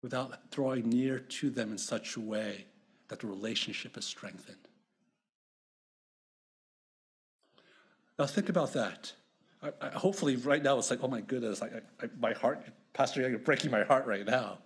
without 0.02 0.50
drawing 0.50 0.88
near 0.88 1.18
to 1.18 1.50
them 1.50 1.72
in 1.72 1.78
such 1.78 2.16
a 2.16 2.20
way 2.20 2.64
that 3.08 3.20
the 3.20 3.26
relationship 3.26 3.98
is 3.98 4.06
strengthened. 4.06 4.66
Now 8.18 8.26
think 8.26 8.48
about 8.48 8.72
that. 8.74 9.12
I, 9.62 9.70
I, 9.80 9.88
hopefully, 9.90 10.36
right 10.36 10.62
now 10.62 10.78
it's 10.78 10.90
like, 10.90 11.00
oh 11.02 11.08
my 11.08 11.20
goodness, 11.20 11.60
like 11.60 11.72
I, 12.00 12.06
my 12.20 12.32
heart, 12.32 12.64
Pastor, 12.92 13.28
you're 13.28 13.38
breaking 13.38 13.70
my 13.70 13.82
heart 13.84 14.06
right 14.06 14.26
now. 14.26 14.58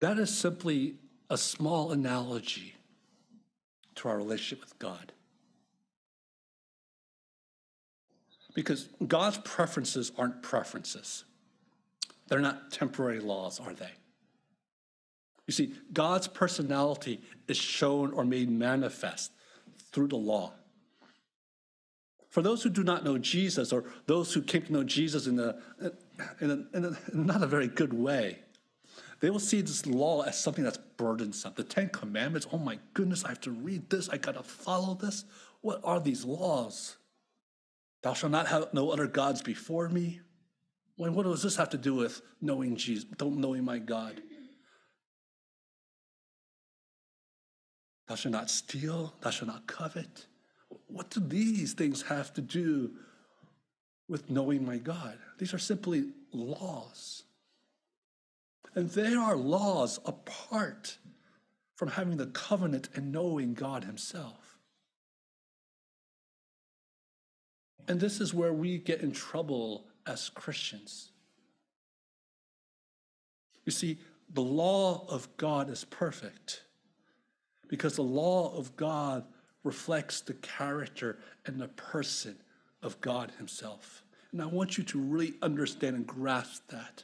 That 0.00 0.18
is 0.18 0.36
simply 0.36 0.96
a 1.30 1.38
small 1.38 1.92
analogy 1.92 2.74
to 3.94 4.08
our 4.08 4.16
relationship 4.16 4.62
with 4.62 4.78
God. 4.78 5.12
Because 8.54 8.88
God's 9.06 9.38
preferences 9.38 10.12
aren't 10.18 10.42
preferences. 10.42 11.24
They're 12.28 12.40
not 12.40 12.70
temporary 12.70 13.20
laws, 13.20 13.58
are 13.58 13.72
they? 13.72 13.90
You 15.46 15.52
see, 15.52 15.74
God's 15.92 16.28
personality 16.28 17.20
is 17.48 17.56
shown 17.56 18.12
or 18.12 18.24
made 18.24 18.50
manifest 18.50 19.32
through 19.94 20.08
the 20.08 20.16
law. 20.16 20.52
For 22.28 22.42
those 22.42 22.64
who 22.64 22.68
do 22.68 22.82
not 22.82 23.04
know 23.04 23.16
Jesus, 23.16 23.72
or 23.72 23.84
those 24.06 24.34
who 24.34 24.42
came 24.42 24.62
to 24.62 24.72
know 24.72 24.82
Jesus 24.82 25.28
in 25.28 25.38
a, 25.38 25.54
in 26.40 26.50
a, 26.50 26.76
in 26.76 26.84
a 26.84 27.16
not 27.16 27.44
a 27.44 27.46
very 27.46 27.68
good 27.68 27.92
way, 27.92 28.40
they 29.20 29.30
will 29.30 29.38
see 29.38 29.60
this 29.60 29.86
law 29.86 30.22
as 30.22 30.38
something 30.38 30.64
that's 30.64 30.78
burdensome. 30.96 31.52
The 31.54 31.62
Ten 31.62 31.88
Commandments, 31.90 32.48
oh 32.52 32.58
my 32.58 32.78
goodness, 32.92 33.24
I 33.24 33.28
have 33.28 33.40
to 33.42 33.52
read 33.52 33.88
this, 33.88 34.08
I 34.08 34.18
gotta 34.18 34.42
follow 34.42 34.94
this. 34.94 35.24
What 35.60 35.80
are 35.84 36.00
these 36.00 36.24
laws? 36.24 36.96
Thou 38.02 38.12
shalt 38.14 38.32
not 38.32 38.48
have 38.48 38.74
no 38.74 38.90
other 38.90 39.06
gods 39.06 39.40
before 39.40 39.88
me. 39.88 40.20
When 40.96 41.14
what 41.14 41.22
does 41.22 41.42
this 41.42 41.56
have 41.56 41.70
to 41.70 41.78
do 41.78 41.94
with 41.94 42.20
knowing 42.40 42.76
Jesus, 42.76 43.04
don't 43.16 43.38
knowing 43.38 43.64
my 43.64 43.78
God? 43.78 44.20
Thou 48.06 48.14
shalt 48.14 48.32
not 48.32 48.50
steal, 48.50 49.14
thou 49.20 49.30
shalt 49.30 49.48
not 49.48 49.66
covet. 49.66 50.26
What 50.88 51.10
do 51.10 51.20
these 51.20 51.72
things 51.72 52.02
have 52.02 52.32
to 52.34 52.40
do 52.40 52.90
with 54.08 54.28
knowing 54.28 54.64
my 54.64 54.76
God? 54.76 55.18
These 55.38 55.54
are 55.54 55.58
simply 55.58 56.10
laws. 56.32 57.22
And 58.74 58.90
they 58.90 59.14
are 59.14 59.36
laws 59.36 60.00
apart 60.04 60.98
from 61.76 61.88
having 61.88 62.16
the 62.16 62.26
covenant 62.26 62.88
and 62.94 63.12
knowing 63.12 63.54
God 63.54 63.84
Himself. 63.84 64.58
And 67.86 68.00
this 68.00 68.20
is 68.20 68.34
where 68.34 68.52
we 68.52 68.78
get 68.78 69.00
in 69.00 69.12
trouble 69.12 69.86
as 70.06 70.28
Christians. 70.30 71.10
You 73.64 73.72
see, 73.72 73.98
the 74.32 74.42
law 74.42 75.06
of 75.08 75.28
God 75.36 75.70
is 75.70 75.84
perfect 75.84 76.63
because 77.74 77.96
the 77.96 78.02
law 78.02 78.56
of 78.56 78.76
God 78.76 79.24
reflects 79.64 80.20
the 80.20 80.34
character 80.34 81.18
and 81.44 81.60
the 81.60 81.66
person 81.66 82.36
of 82.84 83.00
God 83.00 83.32
Himself. 83.38 84.04
And 84.30 84.40
I 84.40 84.46
want 84.46 84.78
you 84.78 84.84
to 84.84 85.00
really 85.00 85.34
understand 85.42 85.96
and 85.96 86.06
grasp 86.06 86.68
that. 86.68 87.02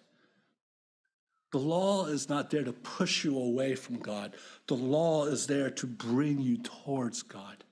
The 1.51 1.59
law 1.59 2.07
is 2.07 2.29
not 2.29 2.51
there 2.51 2.63
to 2.63 2.73
push 2.73 3.25
you 3.25 3.37
away 3.37 3.75
from 3.75 3.99
God, 3.99 4.37
the 4.69 4.77
law 4.77 5.25
is 5.25 5.49
there 5.49 5.71
to 5.71 5.89
bring 5.89 6.39
you 6.39 6.59
towards 6.59 7.25
God. 7.25 7.65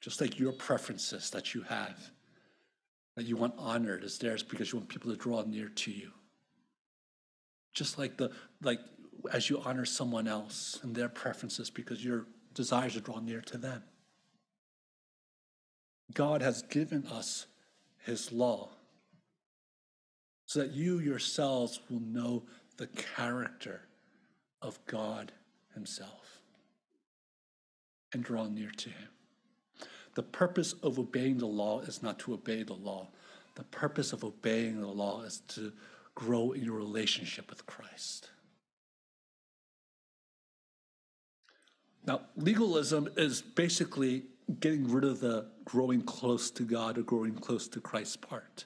Just 0.00 0.20
like 0.20 0.38
your 0.38 0.52
preferences 0.52 1.30
that 1.30 1.52
you 1.52 1.62
have, 1.62 1.98
that 3.16 3.24
you 3.24 3.36
want 3.36 3.54
honored, 3.58 4.04
is 4.04 4.18
there 4.18 4.36
because 4.48 4.70
you 4.70 4.78
want 4.78 4.88
people 4.88 5.10
to 5.10 5.18
draw 5.18 5.42
near 5.42 5.68
to 5.68 5.90
you. 5.90 6.12
Just 7.74 7.98
like 7.98 8.16
the 8.18 8.30
like 8.62 8.78
as 9.32 9.50
you 9.50 9.60
honor 9.60 9.84
someone 9.84 10.26
else 10.26 10.80
and 10.82 10.94
their 10.94 11.08
preferences 11.08 11.70
because 11.70 12.04
your 12.04 12.26
desires 12.54 12.96
are 12.96 13.00
drawn 13.00 13.24
near 13.24 13.40
to 13.42 13.58
them. 13.58 13.82
God 16.14 16.42
has 16.42 16.62
given 16.62 17.06
us 17.06 17.46
his 18.04 18.32
law 18.32 18.70
so 20.46 20.60
that 20.60 20.72
you 20.72 20.98
yourselves 20.98 21.80
will 21.88 22.00
know 22.00 22.44
the 22.76 22.88
character 22.88 23.82
of 24.60 24.78
God 24.86 25.32
himself 25.74 26.40
and 28.12 28.22
draw 28.22 28.46
near 28.46 28.70
to 28.70 28.90
him. 28.90 29.08
The 30.14 30.22
purpose 30.22 30.74
of 30.82 30.98
obeying 30.98 31.38
the 31.38 31.46
law 31.46 31.80
is 31.80 32.02
not 32.02 32.18
to 32.20 32.34
obey 32.34 32.62
the 32.62 32.74
law. 32.74 33.08
The 33.54 33.64
purpose 33.64 34.12
of 34.12 34.24
obeying 34.24 34.80
the 34.80 34.88
law 34.88 35.22
is 35.22 35.40
to 35.48 35.72
grow 36.14 36.52
in 36.52 36.62
your 36.62 36.76
relationship 36.76 37.48
with 37.48 37.64
Christ. 37.64 38.28
Now, 42.04 42.22
legalism 42.36 43.08
is 43.16 43.42
basically 43.42 44.24
getting 44.60 44.90
rid 44.90 45.04
of 45.04 45.20
the 45.20 45.46
growing 45.64 46.02
close 46.02 46.50
to 46.50 46.64
God 46.64 46.98
or 46.98 47.02
growing 47.02 47.34
close 47.34 47.68
to 47.68 47.80
Christ's 47.80 48.16
part. 48.16 48.64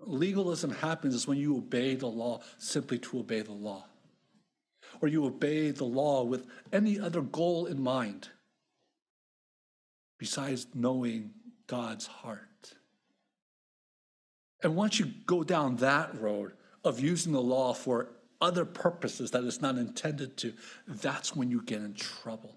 Legalism 0.00 0.70
happens 0.70 1.14
is 1.14 1.26
when 1.26 1.38
you 1.38 1.56
obey 1.56 1.94
the 1.94 2.06
law 2.06 2.40
simply 2.58 2.98
to 2.98 3.20
obey 3.20 3.40
the 3.40 3.52
law, 3.52 3.86
or 5.00 5.08
you 5.08 5.24
obey 5.24 5.70
the 5.70 5.84
law 5.84 6.22
with 6.24 6.46
any 6.72 6.98
other 6.98 7.20
goal 7.20 7.66
in 7.66 7.80
mind 7.80 8.28
besides 10.18 10.66
knowing 10.74 11.30
God's 11.66 12.06
heart. 12.06 12.74
And 14.62 14.74
once 14.74 14.98
you 14.98 15.12
go 15.26 15.44
down 15.44 15.76
that 15.76 16.20
road 16.20 16.52
of 16.84 16.98
using 16.98 17.32
the 17.32 17.42
law 17.42 17.72
for 17.74 18.08
other 18.40 18.64
purposes 18.64 19.30
that 19.32 19.44
it's 19.44 19.60
not 19.60 19.76
intended 19.76 20.36
to, 20.38 20.54
that's 20.86 21.34
when 21.34 21.50
you 21.50 21.62
get 21.62 21.80
in 21.80 21.94
trouble. 21.94 22.56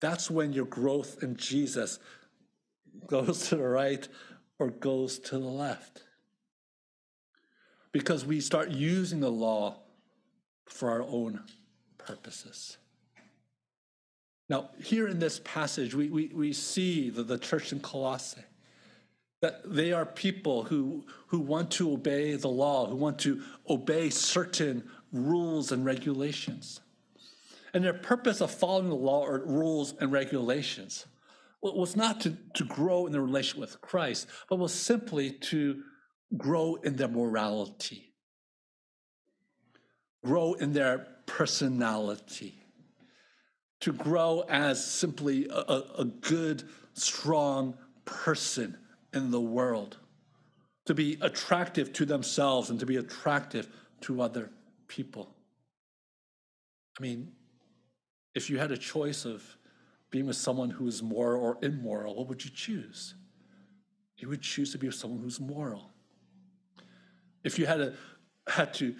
That's 0.00 0.30
when 0.30 0.52
your 0.52 0.66
growth 0.66 1.22
in 1.22 1.36
Jesus 1.36 1.98
goes 3.06 3.48
to 3.48 3.56
the 3.56 3.68
right 3.68 4.06
or 4.58 4.70
goes 4.70 5.18
to 5.18 5.38
the 5.38 5.44
left. 5.44 6.02
Because 7.92 8.26
we 8.26 8.40
start 8.40 8.70
using 8.70 9.20
the 9.20 9.30
law 9.30 9.80
for 10.66 10.90
our 10.90 11.02
own 11.02 11.42
purposes. 11.96 12.76
Now, 14.48 14.70
here 14.82 15.08
in 15.08 15.18
this 15.18 15.40
passage, 15.44 15.94
we, 15.94 16.08
we, 16.08 16.26
we 16.34 16.52
see 16.52 17.08
that 17.10 17.28
the 17.28 17.38
church 17.38 17.72
in 17.72 17.80
Colossae, 17.80 18.42
that 19.44 19.60
they 19.74 19.92
are 19.92 20.06
people 20.06 20.64
who, 20.64 21.04
who 21.26 21.38
want 21.38 21.70
to 21.70 21.92
obey 21.92 22.34
the 22.34 22.48
law, 22.48 22.86
who 22.86 22.96
want 22.96 23.18
to 23.18 23.42
obey 23.68 24.08
certain 24.08 24.82
rules 25.12 25.70
and 25.70 25.84
regulations. 25.84 26.80
And 27.74 27.84
their 27.84 27.92
purpose 27.92 28.40
of 28.40 28.50
following 28.50 28.88
the 28.88 28.94
law 28.94 29.22
or 29.26 29.44
rules 29.44 29.92
and 30.00 30.10
regulations 30.10 31.04
was 31.60 31.94
not 31.94 32.22
to, 32.22 32.38
to 32.54 32.64
grow 32.64 33.04
in 33.04 33.12
their 33.12 33.20
relation 33.20 33.60
with 33.60 33.78
Christ, 33.82 34.28
but 34.48 34.58
was 34.58 34.72
simply 34.72 35.32
to 35.32 35.82
grow 36.38 36.76
in 36.76 36.96
their 36.96 37.08
morality, 37.08 38.14
grow 40.24 40.54
in 40.54 40.72
their 40.72 41.06
personality, 41.26 42.64
to 43.80 43.92
grow 43.92 44.42
as 44.48 44.82
simply 44.82 45.48
a, 45.50 45.82
a 45.98 46.04
good, 46.06 46.66
strong 46.94 47.76
person 48.06 48.78
in 49.14 49.30
the 49.30 49.40
world, 49.40 49.98
to 50.86 50.94
be 50.94 51.16
attractive 51.20 51.92
to 51.94 52.04
themselves 52.04 52.70
and 52.70 52.78
to 52.80 52.86
be 52.86 52.96
attractive 52.96 53.68
to 54.02 54.20
other 54.20 54.50
people. 54.88 55.34
I 56.98 57.02
mean, 57.02 57.32
if 58.34 58.50
you 58.50 58.58
had 58.58 58.70
a 58.70 58.76
choice 58.76 59.24
of 59.24 59.42
being 60.10 60.26
with 60.26 60.36
someone 60.36 60.70
who 60.70 60.86
is 60.86 61.02
moral 61.02 61.42
or 61.42 61.58
immoral, 61.62 62.14
what 62.14 62.28
would 62.28 62.44
you 62.44 62.50
choose? 62.50 63.14
You 64.18 64.28
would 64.28 64.42
choose 64.42 64.72
to 64.72 64.78
be 64.78 64.86
with 64.86 64.96
someone 64.96 65.20
who's 65.20 65.40
moral. 65.40 65.90
If 67.42 67.58
you 67.58 67.66
had 67.66 67.80
a 67.80 67.94
had 68.46 68.74
to 68.74 68.94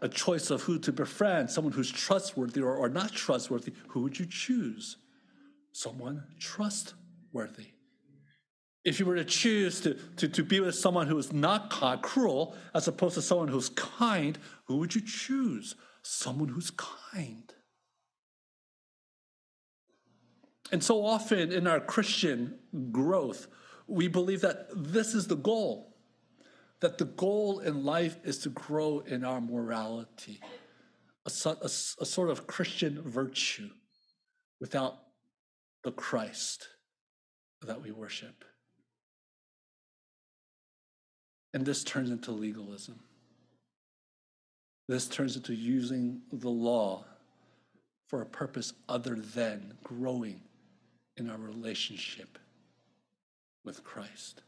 a 0.00 0.08
choice 0.08 0.50
of 0.50 0.62
who 0.62 0.78
to 0.80 0.92
befriend, 0.92 1.48
someone 1.48 1.72
who's 1.72 1.90
trustworthy 1.90 2.60
or, 2.60 2.74
or 2.76 2.88
not 2.88 3.12
trustworthy, 3.12 3.72
who 3.88 4.00
would 4.00 4.18
you 4.18 4.26
choose? 4.26 4.96
Someone 5.72 6.24
trustworthy. 6.40 7.71
If 8.84 8.98
you 8.98 9.06
were 9.06 9.16
to 9.16 9.24
choose 9.24 9.80
to, 9.82 9.94
to, 10.16 10.28
to 10.28 10.42
be 10.42 10.58
with 10.58 10.74
someone 10.74 11.06
who 11.06 11.16
is 11.16 11.32
not 11.32 11.70
cruel, 12.02 12.56
as 12.74 12.88
opposed 12.88 13.14
to 13.14 13.22
someone 13.22 13.48
who's 13.48 13.68
kind, 13.68 14.38
who 14.64 14.78
would 14.78 14.94
you 14.94 15.00
choose? 15.00 15.76
Someone 16.02 16.48
who's 16.48 16.72
kind. 16.72 17.52
And 20.72 20.82
so 20.82 21.04
often 21.04 21.52
in 21.52 21.66
our 21.66 21.78
Christian 21.78 22.58
growth, 22.90 23.46
we 23.86 24.08
believe 24.08 24.40
that 24.40 24.68
this 24.74 25.14
is 25.14 25.26
the 25.26 25.36
goal, 25.36 25.94
that 26.80 26.98
the 26.98 27.04
goal 27.04 27.60
in 27.60 27.84
life 27.84 28.16
is 28.24 28.38
to 28.38 28.48
grow 28.48 29.00
in 29.00 29.24
our 29.24 29.40
morality, 29.40 30.40
a, 31.26 31.30
a, 31.46 31.66
a 31.66 32.06
sort 32.06 32.30
of 32.30 32.46
Christian 32.46 33.00
virtue 33.02 33.68
without 34.60 34.98
the 35.84 35.92
Christ 35.92 36.68
that 37.60 37.82
we 37.82 37.90
worship. 37.90 38.44
And 41.54 41.66
this 41.66 41.84
turns 41.84 42.10
into 42.10 42.32
legalism. 42.32 42.98
This 44.88 45.08
turns 45.08 45.36
into 45.36 45.54
using 45.54 46.22
the 46.32 46.48
law 46.48 47.04
for 48.08 48.20
a 48.20 48.26
purpose 48.26 48.72
other 48.88 49.14
than 49.14 49.74
growing 49.82 50.40
in 51.16 51.30
our 51.30 51.38
relationship 51.38 52.38
with 53.64 53.84
Christ. 53.84 54.42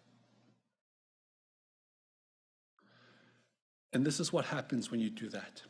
And 3.93 4.05
this 4.05 4.19
is 4.19 4.33
what 4.33 4.45
happens 4.47 4.91
when 4.91 5.01
you 5.01 5.09
do 5.09 5.29
that. 5.29 5.63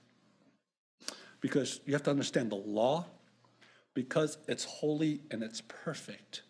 Because 1.41 1.81
you 1.85 1.93
have 1.93 2.03
to 2.05 2.11
understand 2.11 2.51
the 2.51 2.57
law, 2.57 3.05
because 3.93 4.39
it's 4.49 4.65
holy 4.65 5.21
and 5.31 5.43
it's 5.43 5.61
perfect. 5.61 6.43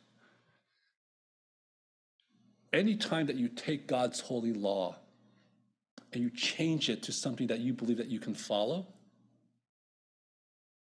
Anytime 2.74 3.26
that 3.26 3.36
you 3.36 3.48
take 3.48 3.86
God's 3.86 4.18
holy 4.18 4.52
law 4.52 4.96
and 6.12 6.20
you 6.20 6.28
change 6.28 6.90
it 6.90 7.04
to 7.04 7.12
something 7.12 7.46
that 7.46 7.60
you 7.60 7.72
believe 7.72 7.98
that 7.98 8.08
you 8.08 8.18
can 8.18 8.34
follow, 8.34 8.88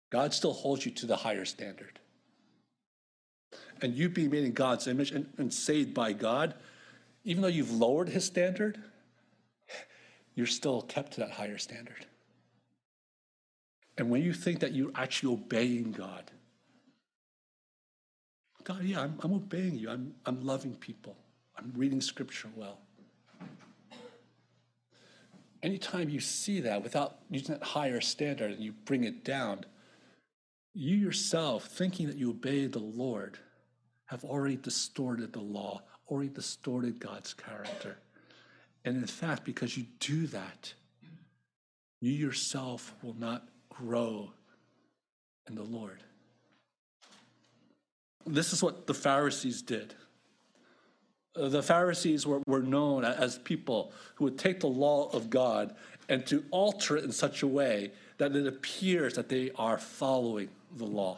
God 0.09 0.33
still 0.33 0.53
holds 0.53 0.85
you 0.85 0.93
to 0.93 1.05
the 1.05 1.17
higher 1.17 1.43
standard. 1.43 1.99
And 3.81 3.93
you 3.95 4.07
being 4.07 4.29
made 4.29 4.45
in 4.45 4.53
God's 4.53 4.87
image 4.87 5.11
and, 5.11 5.27
and 5.37 5.53
saved 5.53 5.93
by 5.93 6.13
God, 6.13 6.53
even 7.25 7.41
though 7.41 7.49
you've 7.49 7.71
lowered 7.71 8.07
his 8.07 8.23
standard, 8.23 8.81
you're 10.35 10.47
still 10.47 10.83
kept 10.83 11.13
to 11.13 11.19
that 11.19 11.31
higher 11.31 11.57
standard. 11.57 12.05
And 13.97 14.09
when 14.09 14.23
you 14.23 14.31
think 14.31 14.61
that 14.61 14.71
you're 14.71 14.91
actually 14.95 15.33
obeying 15.33 15.91
God, 15.91 16.31
God, 18.63 18.83
yeah, 18.85 19.01
I'm, 19.01 19.19
I'm 19.21 19.33
obeying 19.33 19.75
you. 19.75 19.89
I'm, 19.89 20.13
I'm 20.25 20.45
loving 20.45 20.75
people. 20.75 21.17
I'm 21.57 21.71
reading 21.75 22.01
scripture 22.01 22.49
well. 22.55 22.79
Anytime 25.61 26.09
you 26.09 26.19
see 26.19 26.59
that 26.61 26.83
without 26.83 27.19
using 27.29 27.55
that 27.55 27.63
higher 27.63 28.01
standard 28.01 28.51
and 28.51 28.61
you 28.61 28.73
bring 28.73 29.05
it 29.05 29.23
down, 29.23 29.65
you 30.73 30.97
yourself, 30.97 31.65
thinking 31.65 32.07
that 32.07 32.17
you 32.17 32.31
obey 32.31 32.65
the 32.65 32.79
Lord, 32.79 33.37
have 34.07 34.25
already 34.25 34.57
distorted 34.57 35.31
the 35.31 35.39
law, 35.39 35.81
already 36.09 36.29
distorted 36.29 36.99
God's 36.99 37.33
character. 37.33 37.97
And 38.83 38.97
in 38.97 39.07
fact, 39.07 39.45
because 39.45 39.77
you 39.77 39.85
do 39.99 40.27
that, 40.27 40.73
you 42.01 42.11
yourself 42.11 42.93
will 43.01 43.15
not 43.17 43.47
grow 43.69 44.33
in 45.47 45.55
the 45.55 45.63
Lord. 45.63 46.03
This 48.25 48.51
is 48.51 48.61
what 48.61 48.87
the 48.87 48.93
Pharisees 48.93 49.61
did. 49.61 49.95
The 51.35 51.63
Pharisees 51.63 52.27
were, 52.27 52.41
were 52.45 52.61
known 52.61 53.03
as 53.03 53.39
people 53.39 53.91
who 54.15 54.25
would 54.25 54.37
take 54.37 54.59
the 54.59 54.67
law 54.67 55.09
of 55.09 55.29
God 55.29 55.75
and 56.07 56.25
to 56.27 56.43
alter 56.51 56.97
it 56.97 57.03
in 57.03 57.11
such 57.11 57.41
a 57.41 57.47
way 57.47 57.91
that 58.17 58.35
it 58.35 58.45
appears 58.45 59.15
that 59.15 59.29
they 59.29 59.51
are 59.55 59.77
following 59.77 60.49
the 60.75 60.85
law. 60.85 61.17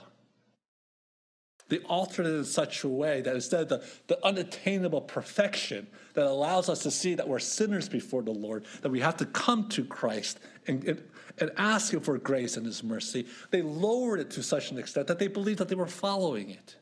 They 1.68 1.80
altered 1.80 2.28
it 2.28 2.36
in 2.36 2.46
such 2.46 2.84
a 2.84 2.88
way 2.88 3.22
that 3.22 3.34
instead 3.34 3.64
of 3.64 3.70
the, 3.70 3.84
the 4.08 4.26
unattainable 4.26 5.02
perfection 5.02 5.88
that 6.14 6.26
allows 6.26 6.70
us 6.70 6.84
to 6.84 6.92
see 6.92 7.16
that 7.16 7.28
we're 7.28 7.40
sinners 7.40 7.90
before 7.90 8.22
the 8.22 8.32
Lord, 8.32 8.66
that 8.82 8.90
we 8.90 9.00
have 9.00 9.18
to 9.18 9.26
come 9.26 9.68
to 9.70 9.84
Christ 9.84 10.40
and, 10.68 10.84
and, 10.84 11.04
and 11.40 11.52
ask 11.58 11.92
Him 11.92 12.02
for 12.02 12.18
grace 12.20 12.56
and 12.56 12.66
His 12.66 12.84
mercy, 12.84 13.26
they 13.50 13.64
lowered 13.64 14.20
it 14.20 14.30
to 14.32 14.44
such 14.44 14.70
an 14.72 14.78
extent 14.78 15.08
that 15.08 15.18
they 15.18 15.28
believed 15.28 15.58
that 15.58 15.68
they 15.68 15.76
were 15.76 15.88
following 15.88 16.52
it. 16.52 16.76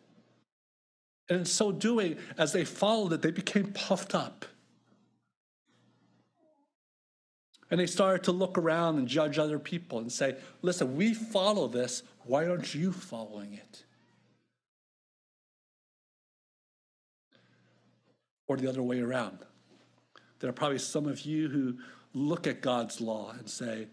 And 1.30 1.40
in 1.40 1.46
so 1.46 1.72
doing, 1.72 2.18
as 2.38 2.52
they 2.52 2.66
followed 2.66 3.14
it, 3.14 3.22
they 3.22 3.32
became 3.32 3.72
puffed 3.74 4.14
up. 4.14 4.46
And 7.72 7.80
they 7.80 7.88
started 7.88 8.24
to 8.26 8.32
look 8.32 8.58
around 8.58 8.98
and 8.98 9.08
judge 9.08 9.40
other 9.40 9.58
people 9.58 10.00
and 10.00 10.12
say, 10.12 10.36
listen, 10.62 10.96
we 10.96 11.14
follow 11.14 11.68
this. 11.68 12.04
Why 12.26 12.48
aren't 12.48 12.76
you 12.76 12.92
following 12.92 13.54
it? 13.54 13.84
or 18.48 18.58
the 18.58 18.70
other 18.70 18.84
way 18.84 19.00
around. 19.00 19.40
There 20.40 20.50
are 20.50 20.54
probably 20.54 20.80
some 20.80 21.08
of 21.08 21.22
you 21.22 21.50
who 21.50 21.78
look 22.14 22.48
at 22.48 22.62
God's 22.62 23.02
law 23.02 23.34
and 23.38 23.50
say, 23.50 23.88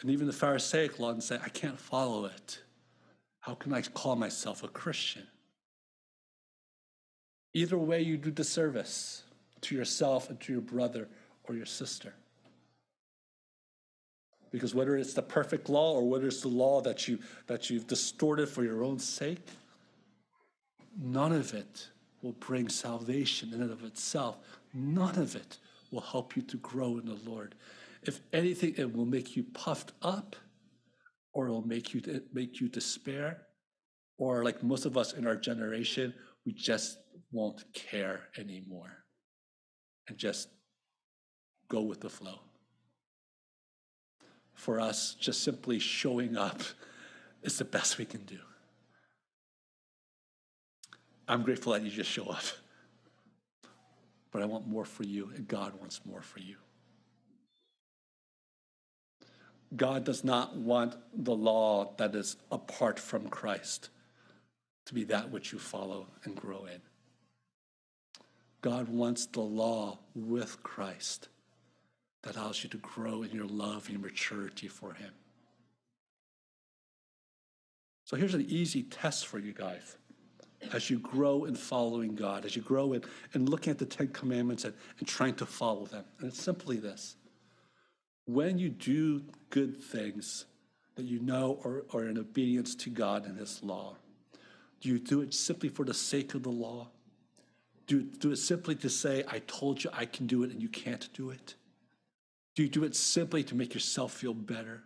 and 0.00 0.10
even 0.10 0.26
the 0.26 0.32
Pharisaic 0.32 0.98
law, 0.98 1.10
and 1.10 1.22
say, 1.22 1.38
I 1.44 1.48
can't 1.48 1.78
follow 1.78 2.24
it. 2.24 2.60
How 3.40 3.54
can 3.54 3.72
I 3.72 3.82
call 3.82 4.16
myself 4.16 4.62
a 4.62 4.68
Christian? 4.68 5.26
Either 7.54 7.78
way, 7.78 8.00
you 8.00 8.16
do 8.16 8.30
disservice 8.30 9.22
to 9.60 9.74
yourself 9.74 10.30
and 10.30 10.40
to 10.40 10.52
your 10.52 10.62
brother 10.62 11.08
or 11.44 11.54
your 11.54 11.66
sister. 11.66 12.14
Because 14.50 14.74
whether 14.74 14.96
it's 14.96 15.14
the 15.14 15.22
perfect 15.22 15.68
law 15.68 15.94
or 15.94 16.08
whether 16.08 16.26
it's 16.26 16.42
the 16.42 16.48
law 16.48 16.80
that, 16.82 17.08
you, 17.08 17.18
that 17.46 17.70
you've 17.70 17.86
distorted 17.86 18.48
for 18.48 18.64
your 18.64 18.84
own 18.84 18.98
sake, 18.98 19.46
none 21.00 21.32
of 21.32 21.54
it 21.54 21.88
will 22.22 22.32
bring 22.32 22.68
salvation 22.68 23.52
in 23.52 23.62
and 23.62 23.70
of 23.70 23.84
itself. 23.84 24.36
None 24.74 25.18
of 25.18 25.34
it 25.36 25.58
will 25.90 26.00
help 26.00 26.36
you 26.36 26.42
to 26.42 26.56
grow 26.58 26.98
in 26.98 27.06
the 27.06 27.18
Lord. 27.28 27.54
If 28.02 28.20
anything, 28.32 28.74
it 28.76 28.94
will 28.94 29.06
make 29.06 29.36
you 29.36 29.44
puffed 29.44 29.92
up, 30.02 30.36
or 31.32 31.46
it 31.46 31.50
will 31.50 31.66
make 31.66 31.94
you 31.94 32.22
make 32.32 32.60
you 32.60 32.68
despair, 32.68 33.42
or 34.18 34.44
like 34.44 34.62
most 34.62 34.86
of 34.86 34.96
us 34.96 35.12
in 35.12 35.26
our 35.26 35.36
generation, 35.36 36.12
we 36.44 36.52
just 36.52 36.98
won't 37.32 37.64
care 37.72 38.28
anymore, 38.36 39.04
and 40.08 40.16
just 40.18 40.48
go 41.68 41.80
with 41.80 42.00
the 42.00 42.10
flow. 42.10 42.40
For 44.54 44.78
us, 44.78 45.16
just 45.18 45.42
simply 45.42 45.78
showing 45.78 46.36
up 46.36 46.60
is 47.42 47.58
the 47.58 47.64
best 47.64 47.98
we 47.98 48.04
can 48.04 48.24
do. 48.24 48.38
I'm 51.26 51.42
grateful 51.42 51.72
that 51.72 51.82
you 51.82 51.90
just 51.90 52.10
show 52.10 52.26
up. 52.26 52.44
But 54.30 54.42
I 54.42 54.46
want 54.46 54.66
more 54.66 54.84
for 54.84 55.02
you, 55.02 55.30
and 55.34 55.46
God 55.46 55.74
wants 55.78 56.00
more 56.04 56.22
for 56.22 56.40
you. 56.40 56.56
God 59.74 60.04
does 60.04 60.24
not 60.24 60.56
want 60.56 60.96
the 61.14 61.34
law 61.34 61.94
that 61.96 62.14
is 62.14 62.36
apart 62.50 62.98
from 62.98 63.28
Christ 63.28 63.88
to 64.86 64.94
be 64.94 65.04
that 65.04 65.30
which 65.30 65.52
you 65.52 65.58
follow 65.58 66.08
and 66.24 66.36
grow 66.36 66.66
in. 66.66 66.80
God 68.62 68.88
wants 68.88 69.26
the 69.26 69.40
law 69.40 69.98
with 70.14 70.62
Christ 70.62 71.28
that 72.22 72.36
allows 72.36 72.62
you 72.62 72.70
to 72.70 72.78
grow 72.78 73.22
in 73.22 73.32
your 73.32 73.46
love 73.46 73.88
and 73.88 74.00
maturity 74.00 74.68
for 74.68 74.94
Him. 74.94 75.10
So 78.04 78.16
here's 78.16 78.34
an 78.34 78.46
easy 78.48 78.84
test 78.84 79.26
for 79.26 79.38
you 79.38 79.52
guys 79.52 79.96
as 80.72 80.88
you 80.88 81.00
grow 81.00 81.44
in 81.44 81.56
following 81.56 82.14
God, 82.14 82.44
as 82.44 82.54
you 82.54 82.62
grow 82.62 82.92
in, 82.92 83.02
in 83.34 83.46
looking 83.46 83.72
at 83.72 83.78
the 83.78 83.86
Ten 83.86 84.08
Commandments 84.08 84.64
and, 84.64 84.74
and 85.00 85.08
trying 85.08 85.34
to 85.34 85.46
follow 85.46 85.86
them. 85.86 86.04
And 86.20 86.28
it's 86.28 86.40
simply 86.40 86.76
this 86.76 87.16
when 88.26 88.58
you 88.58 88.68
do 88.68 89.24
good 89.50 89.82
things 89.82 90.44
that 90.94 91.04
you 91.04 91.18
know 91.18 91.58
are, 91.64 91.84
are 91.92 92.06
in 92.06 92.16
obedience 92.16 92.76
to 92.76 92.90
God 92.90 93.26
and 93.26 93.36
His 93.36 93.62
law, 93.62 93.96
do 94.80 94.88
you 94.88 95.00
do 95.00 95.20
it 95.20 95.34
simply 95.34 95.68
for 95.68 95.84
the 95.84 95.94
sake 95.94 96.34
of 96.34 96.44
the 96.44 96.50
law? 96.50 96.88
Do 97.92 98.00
do 98.00 98.32
it 98.32 98.36
simply 98.36 98.74
to 98.76 98.88
say, 98.88 99.22
I 99.28 99.40
told 99.40 99.84
you 99.84 99.90
I 99.92 100.06
can 100.06 100.26
do 100.26 100.44
it 100.44 100.50
and 100.50 100.62
you 100.62 100.70
can't 100.70 101.12
do 101.12 101.28
it? 101.28 101.56
Do 102.56 102.62
you 102.62 102.70
do 102.70 102.84
it 102.84 102.96
simply 102.96 103.44
to 103.44 103.54
make 103.54 103.74
yourself 103.74 104.14
feel 104.14 104.32
better? 104.32 104.84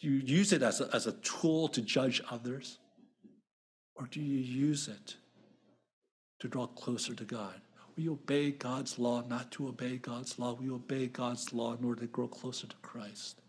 Do 0.00 0.08
you 0.08 0.14
use 0.14 0.54
it 0.54 0.62
as 0.62 0.80
a, 0.80 0.88
as 0.94 1.06
a 1.06 1.12
tool 1.12 1.68
to 1.68 1.82
judge 1.82 2.22
others? 2.30 2.78
Or 3.96 4.06
do 4.06 4.22
you 4.22 4.38
use 4.38 4.88
it 4.88 5.16
to 6.40 6.48
draw 6.48 6.66
closer 6.68 7.14
to 7.14 7.24
God? 7.24 7.60
We 7.98 8.08
obey 8.08 8.52
God's 8.52 8.98
law 8.98 9.22
not 9.28 9.52
to 9.52 9.68
obey 9.68 9.98
God's 9.98 10.38
law. 10.38 10.54
We 10.54 10.70
obey 10.70 11.08
God's 11.08 11.52
law 11.52 11.74
in 11.74 11.84
order 11.84 12.00
to 12.00 12.06
grow 12.06 12.28
closer 12.28 12.66
to 12.66 12.76
Christ. 12.76 13.42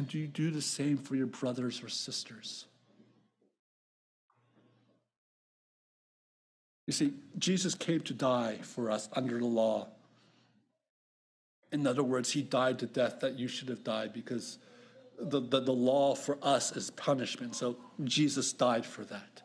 And 0.00 0.08
do 0.08 0.18
you 0.18 0.28
do 0.28 0.50
the 0.50 0.62
same 0.62 0.96
for 0.96 1.14
your 1.14 1.26
brothers 1.26 1.82
or 1.82 1.90
sisters? 1.90 2.64
You 6.86 6.94
see, 6.94 7.12
Jesus 7.36 7.74
came 7.74 8.00
to 8.00 8.14
die 8.14 8.60
for 8.62 8.90
us 8.90 9.10
under 9.12 9.38
the 9.38 9.44
law. 9.44 9.88
In 11.70 11.86
other 11.86 12.02
words, 12.02 12.32
he 12.32 12.40
died 12.40 12.78
to 12.78 12.86
death 12.86 13.20
that 13.20 13.38
you 13.38 13.46
should 13.46 13.68
have 13.68 13.84
died 13.84 14.14
because 14.14 14.56
the, 15.20 15.38
the, 15.38 15.60
the 15.60 15.70
law 15.70 16.14
for 16.14 16.38
us 16.40 16.74
is 16.74 16.88
punishment. 16.92 17.54
So 17.54 17.76
Jesus 18.02 18.54
died 18.54 18.86
for 18.86 19.04
that. 19.04 19.42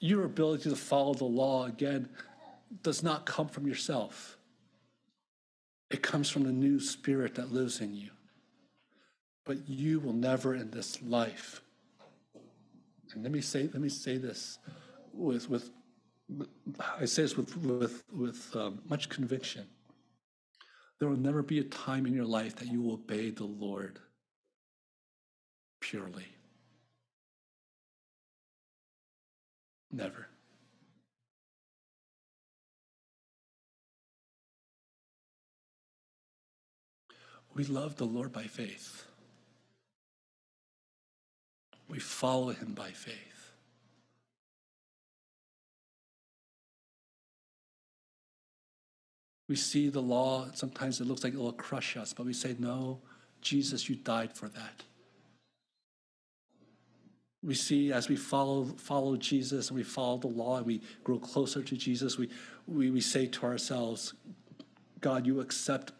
Your 0.00 0.24
ability 0.24 0.68
to 0.68 0.74
follow 0.74 1.14
the 1.14 1.22
law, 1.26 1.66
again, 1.66 2.08
does 2.82 3.04
not 3.04 3.24
come 3.24 3.46
from 3.46 3.68
yourself. 3.68 4.36
It 5.92 6.02
comes 6.02 6.28
from 6.28 6.42
the 6.42 6.50
new 6.50 6.80
spirit 6.80 7.36
that 7.36 7.52
lives 7.52 7.80
in 7.80 7.94
you 7.94 8.10
but 9.44 9.68
you 9.68 10.00
will 10.00 10.12
never 10.12 10.54
in 10.54 10.70
this 10.70 11.02
life. 11.02 11.62
And 13.12 13.22
let 13.22 13.32
me 13.32 13.40
say, 13.40 13.62
let 13.72 13.80
me 13.80 13.88
say 13.88 14.16
this 14.16 14.58
with, 15.12 15.48
with 15.48 15.70
I 17.00 17.04
say 17.06 17.22
this 17.22 17.36
with, 17.36 17.56
with, 17.56 18.04
with 18.12 18.54
um, 18.54 18.80
much 18.88 19.08
conviction. 19.08 19.66
There 20.98 21.08
will 21.08 21.16
never 21.16 21.42
be 21.42 21.58
a 21.58 21.64
time 21.64 22.06
in 22.06 22.14
your 22.14 22.26
life 22.26 22.56
that 22.56 22.68
you 22.68 22.82
will 22.82 22.94
obey 22.94 23.30
the 23.30 23.44
Lord 23.44 23.98
purely. 25.80 26.26
Never. 29.90 30.28
We 37.54 37.64
love 37.64 37.96
the 37.96 38.04
Lord 38.04 38.32
by 38.32 38.44
faith. 38.44 39.09
We 41.90 41.98
follow 41.98 42.50
him 42.50 42.72
by 42.72 42.90
faith. 42.92 43.16
We 49.48 49.56
see 49.56 49.88
the 49.88 50.00
law, 50.00 50.46
sometimes 50.54 51.00
it 51.00 51.08
looks 51.08 51.24
like 51.24 51.32
it 51.34 51.40
will 51.40 51.52
crush 51.52 51.96
us, 51.96 52.12
but 52.12 52.24
we 52.24 52.32
say, 52.32 52.54
No, 52.60 53.00
Jesus, 53.42 53.88
you 53.88 53.96
died 53.96 54.32
for 54.32 54.48
that. 54.48 54.84
We 57.42 57.54
see 57.54 57.92
as 57.92 58.08
we 58.08 58.14
follow, 58.14 58.66
follow 58.76 59.16
Jesus 59.16 59.70
and 59.70 59.76
we 59.76 59.82
follow 59.82 60.18
the 60.18 60.28
law 60.28 60.58
and 60.58 60.66
we 60.66 60.82
grow 61.02 61.18
closer 61.18 61.62
to 61.62 61.76
Jesus, 61.76 62.16
we, 62.16 62.30
we, 62.68 62.92
we 62.92 63.00
say 63.00 63.26
to 63.26 63.46
ourselves, 63.46 64.14
God, 65.00 65.26
you 65.26 65.40
accept 65.40 65.92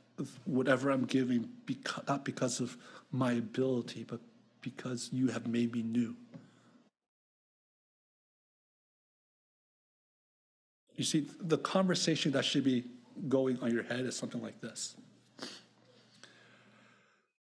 whatever 0.44 0.90
I'm 0.90 1.06
giving, 1.06 1.48
because, 1.66 2.04
not 2.06 2.24
because 2.24 2.60
of 2.60 2.76
my 3.10 3.32
ability, 3.32 4.04
but 4.06 4.20
because 4.60 5.10
you 5.12 5.28
have 5.28 5.46
made 5.46 5.72
me 5.72 5.82
new. 5.82 6.16
You 10.96 11.04
see, 11.04 11.26
the 11.40 11.56
conversation 11.58 12.32
that 12.32 12.44
should 12.44 12.64
be 12.64 12.84
going 13.28 13.58
on 13.60 13.72
your 13.72 13.84
head 13.84 14.00
is 14.00 14.16
something 14.16 14.42
like 14.42 14.60
this 14.60 14.96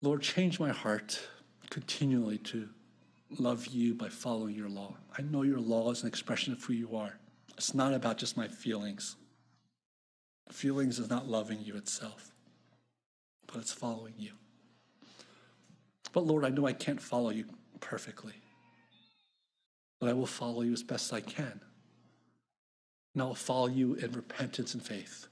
Lord, 0.01 0.21
change 0.21 0.60
my 0.60 0.69
heart 0.69 1.19
continually 1.69 2.38
to 2.38 2.69
love 3.39 3.67
you 3.67 3.93
by 3.93 4.10
following 4.10 4.56
your 4.56 4.69
law. 4.69 4.95
I 5.17 5.21
know 5.21 5.41
your 5.41 5.60
law 5.60 5.91
is 5.91 6.01
an 6.03 6.08
expression 6.08 6.53
of 6.53 6.63
who 6.63 6.73
you 6.73 6.95
are. 6.95 7.17
It's 7.58 7.73
not 7.73 7.93
about 7.93 8.17
just 8.17 8.38
my 8.38 8.47
feelings. 8.47 9.15
Feelings 10.51 10.99
is 10.99 11.10
not 11.10 11.27
loving 11.27 11.60
you 11.62 11.75
itself, 11.75 12.32
but 13.47 13.58
it's 13.58 13.73
following 13.73 14.13
you. 14.17 14.32
But 16.17 16.25
Lord, 16.25 16.45
I 16.45 16.49
know 16.49 16.65
I 16.65 16.73
can't 16.73 16.99
follow 16.99 17.30
you 17.30 17.45
perfectly, 17.80 18.34
but 19.99 20.10
I 20.10 20.13
will 20.13 20.25
follow 20.25 20.63
you 20.63 20.73
as 20.73 20.82
best 20.82 21.13
I 21.13 21.21
can. 21.21 21.62
And 23.13 23.21
I 23.21 23.25
will 23.25 23.36
follow 23.36 23.67
you 23.67 23.93
in 23.93 24.13
repentance 24.13 24.73
and 24.73 24.82
faith. 24.82 25.27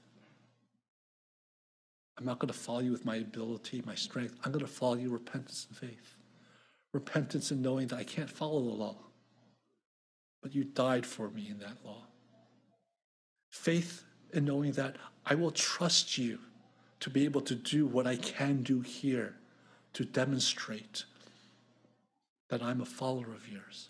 I'm 2.16 2.24
not 2.24 2.38
going 2.38 2.52
to 2.52 2.56
follow 2.56 2.78
you 2.78 2.92
with 2.92 3.04
my 3.04 3.16
ability, 3.16 3.82
my 3.84 3.96
strength. 3.96 4.38
I'm 4.44 4.52
going 4.52 4.64
to 4.64 4.70
follow 4.70 4.94
you 4.94 5.10
repentance 5.10 5.66
and 5.68 5.76
faith. 5.76 6.14
Repentance 6.92 7.50
and 7.50 7.62
knowing 7.62 7.88
that 7.88 7.98
I 7.98 8.04
can't 8.04 8.30
follow 8.30 8.62
the 8.62 8.70
law, 8.70 8.94
but 10.40 10.54
you 10.54 10.62
died 10.62 11.04
for 11.04 11.30
me 11.30 11.48
in 11.50 11.58
that 11.58 11.78
law. 11.84 12.04
Faith 13.50 14.04
in 14.32 14.44
knowing 14.44 14.70
that 14.74 14.94
I 15.24 15.34
will 15.34 15.50
trust 15.50 16.16
you 16.16 16.38
to 17.00 17.10
be 17.10 17.24
able 17.24 17.40
to 17.40 17.56
do 17.56 17.88
what 17.88 18.06
I 18.06 18.14
can 18.14 18.62
do 18.62 18.82
here 18.82 19.34
to 19.96 20.04
demonstrate 20.04 21.04
that 22.50 22.62
I'm 22.62 22.82
a 22.82 22.84
follower 22.84 23.32
of 23.34 23.48
yours. 23.48 23.88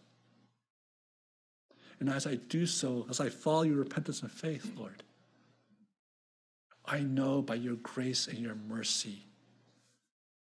And 1.98 2.08
as 2.08 2.28
I 2.28 2.36
do 2.36 2.64
so, 2.64 3.06
as 3.10 3.18
I 3.18 3.28
follow 3.28 3.62
your 3.62 3.78
repentance 3.78 4.22
and 4.22 4.30
faith, 4.30 4.70
Lord, 4.76 5.02
I 6.84 7.00
know 7.00 7.42
by 7.42 7.56
your 7.56 7.74
grace 7.74 8.28
and 8.28 8.38
your 8.38 8.54
mercy 8.54 9.24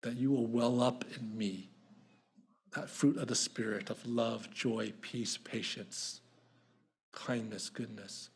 that 0.03 0.17
you 0.17 0.31
will 0.31 0.47
well 0.47 0.83
up 0.83 1.03
in 1.17 1.35
me 1.35 1.71
that 2.75 2.91
fruit 2.91 3.17
of 3.17 3.29
the 3.29 3.35
Spirit 3.35 3.89
of 3.89 4.07
love, 4.07 4.53
joy, 4.53 4.93
peace, 5.01 5.39
patience, 5.39 6.21
kindness, 7.13 7.71
goodness. 7.71 8.29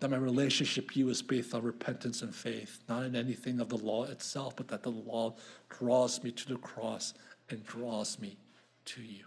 That 0.00 0.10
my 0.10 0.16
relationship 0.16 0.90
to 0.92 0.98
you 0.98 1.08
is 1.08 1.22
based 1.22 1.54
on 1.54 1.62
repentance 1.62 2.22
and 2.22 2.34
faith, 2.34 2.80
not 2.88 3.04
in 3.04 3.16
anything 3.16 3.60
of 3.60 3.68
the 3.68 3.76
law 3.76 4.04
itself, 4.04 4.56
but 4.56 4.68
that 4.68 4.82
the 4.82 4.90
law 4.90 5.34
draws 5.68 6.22
me 6.22 6.30
to 6.32 6.48
the 6.48 6.56
cross 6.56 7.14
and 7.50 7.64
draws 7.64 8.18
me 8.18 8.36
to 8.86 9.02
you. 9.02 9.24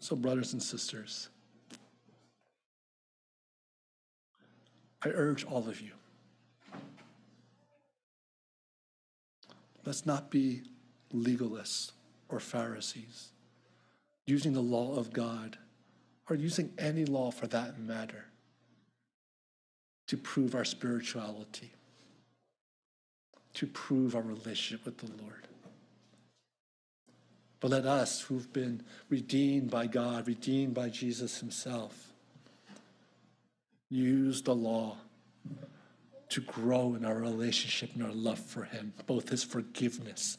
So, 0.00 0.16
brothers 0.16 0.52
and 0.52 0.62
sisters, 0.62 1.28
I 5.02 5.08
urge 5.08 5.44
all 5.44 5.68
of 5.68 5.80
you 5.80 5.92
let's 9.86 10.04
not 10.04 10.30
be 10.30 10.62
legalists 11.14 11.92
or 12.28 12.40
Pharisees 12.40 13.30
using 14.26 14.52
the 14.52 14.60
law 14.60 14.96
of 14.96 15.12
God 15.12 15.56
or 16.28 16.36
using 16.36 16.72
any 16.78 17.04
law 17.04 17.30
for 17.30 17.46
that 17.46 17.78
matter 17.78 18.24
to 20.08 20.16
prove 20.16 20.54
our 20.54 20.64
spirituality, 20.64 21.72
to 23.54 23.66
prove 23.66 24.14
our 24.14 24.22
relationship 24.22 24.84
with 24.84 24.98
the 24.98 25.22
Lord. 25.22 25.46
But 27.60 27.70
let 27.70 27.86
us, 27.86 28.20
who've 28.20 28.52
been 28.52 28.82
redeemed 29.08 29.70
by 29.70 29.86
God, 29.86 30.28
redeemed 30.28 30.74
by 30.74 30.88
Jesus 30.90 31.40
Himself, 31.40 32.12
use 33.88 34.42
the 34.42 34.54
law 34.54 34.98
to 36.28 36.40
grow 36.40 36.94
in 36.94 37.04
our 37.04 37.14
relationship 37.14 37.90
and 37.94 38.02
our 38.02 38.12
love 38.12 38.38
for 38.38 38.64
Him, 38.64 38.92
both 39.06 39.28
His 39.28 39.42
forgiveness 39.42 40.38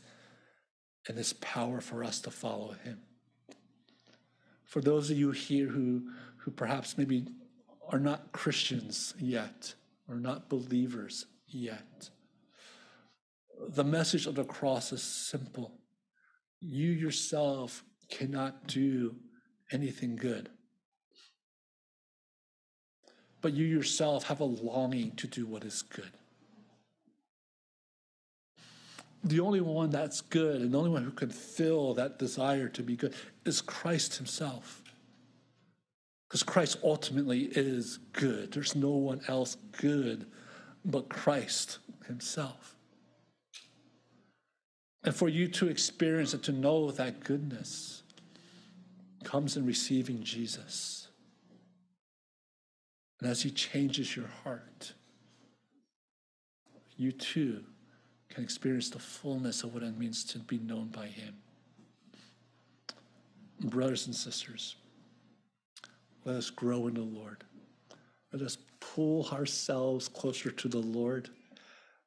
and 1.08 1.18
His 1.18 1.34
power 1.34 1.82
for 1.82 2.04
us 2.04 2.20
to 2.22 2.32
follow 2.32 2.76
Him. 2.84 3.00
For 4.68 4.82
those 4.82 5.10
of 5.10 5.18
you 5.18 5.32
here 5.32 5.68
who, 5.68 6.10
who 6.38 6.52
perhaps 6.52 6.98
maybe 6.98 7.26
are 7.90 8.00
not 8.00 8.32
Christians 8.32 9.14
yet, 9.20 9.74
or 10.08 10.16
not 10.16 10.50
believers 10.50 11.26
yet, 11.48 12.10
the 13.70 13.84
message 13.84 14.28
of 14.28 14.36
the 14.36 14.44
cross 14.44 14.92
is 14.92 15.02
simple. 15.02 15.80
You 16.60 16.92
yourself 16.92 17.84
cannot 18.10 18.68
do 18.68 19.16
anything 19.72 20.16
good 20.16 20.50
but 23.42 23.54
you 23.54 23.66
yourself 23.66 24.26
have 24.26 24.40
a 24.40 24.46
longing 24.46 25.12
to 25.16 25.28
do 25.28 25.46
what 25.46 25.64
is 25.64 25.82
good. 25.82 26.12
The 29.28 29.42
only 29.42 29.60
one 29.60 29.90
that's 29.90 30.22
good 30.22 30.62
and 30.62 30.74
the 30.74 30.78
only 30.78 30.90
one 30.90 31.04
who 31.04 31.12
can 31.12 31.30
fill 31.30 31.94
that 31.96 32.18
desire 32.18 32.70
to 32.70 32.82
be 32.82 32.96
good 32.96 33.14
is 33.44 33.60
Christ 33.60 34.16
Himself. 34.16 34.82
Because 36.28 36.44
Christ 36.44 36.78
ultimately 36.82 37.50
is 37.52 37.98
good. 38.14 38.54
There's 38.54 38.74
no 38.74 38.92
one 38.92 39.22
else 39.28 39.58
good 39.74 40.28
but 40.86 41.10
Christ 41.10 41.80
Himself. 42.06 42.78
And 45.04 45.14
for 45.14 45.28
you 45.28 45.50
to 45.50 45.68
experience 45.68 46.34
and 46.34 46.44
to 46.44 46.54
know 46.54 46.92
that 46.92 47.22
goodness 47.22 48.04
comes 49.26 49.58
in 49.58 49.66
receiving 49.66 50.24
Jesus. 50.24 51.10
And 53.20 53.30
as 53.30 53.42
He 53.42 53.52
changes 53.52 54.16
your 54.16 54.28
heart, 54.46 54.94
you 56.96 57.12
too 57.12 57.66
can 58.38 58.44
experience 58.44 58.92
the 58.92 59.00
fullness 59.00 59.64
of 59.64 59.74
what 59.74 59.82
it 59.82 59.98
means 59.98 60.24
to 60.24 60.38
be 60.38 60.60
known 60.60 60.90
by 60.90 61.08
Him. 61.08 61.34
Brothers 63.62 64.06
and 64.06 64.16
sisters, 64.16 64.76
let 66.24 66.36
us 66.36 66.52
grow 66.52 66.86
in 66.86 66.94
the 66.94 67.02
Lord. 67.02 67.44
Let 68.32 68.44
us 68.44 68.60
pull 68.80 69.28
ourselves 69.30 70.08
closer 70.08 70.52
to 70.52 70.68
the 70.68 70.78
Lord. 70.78 71.30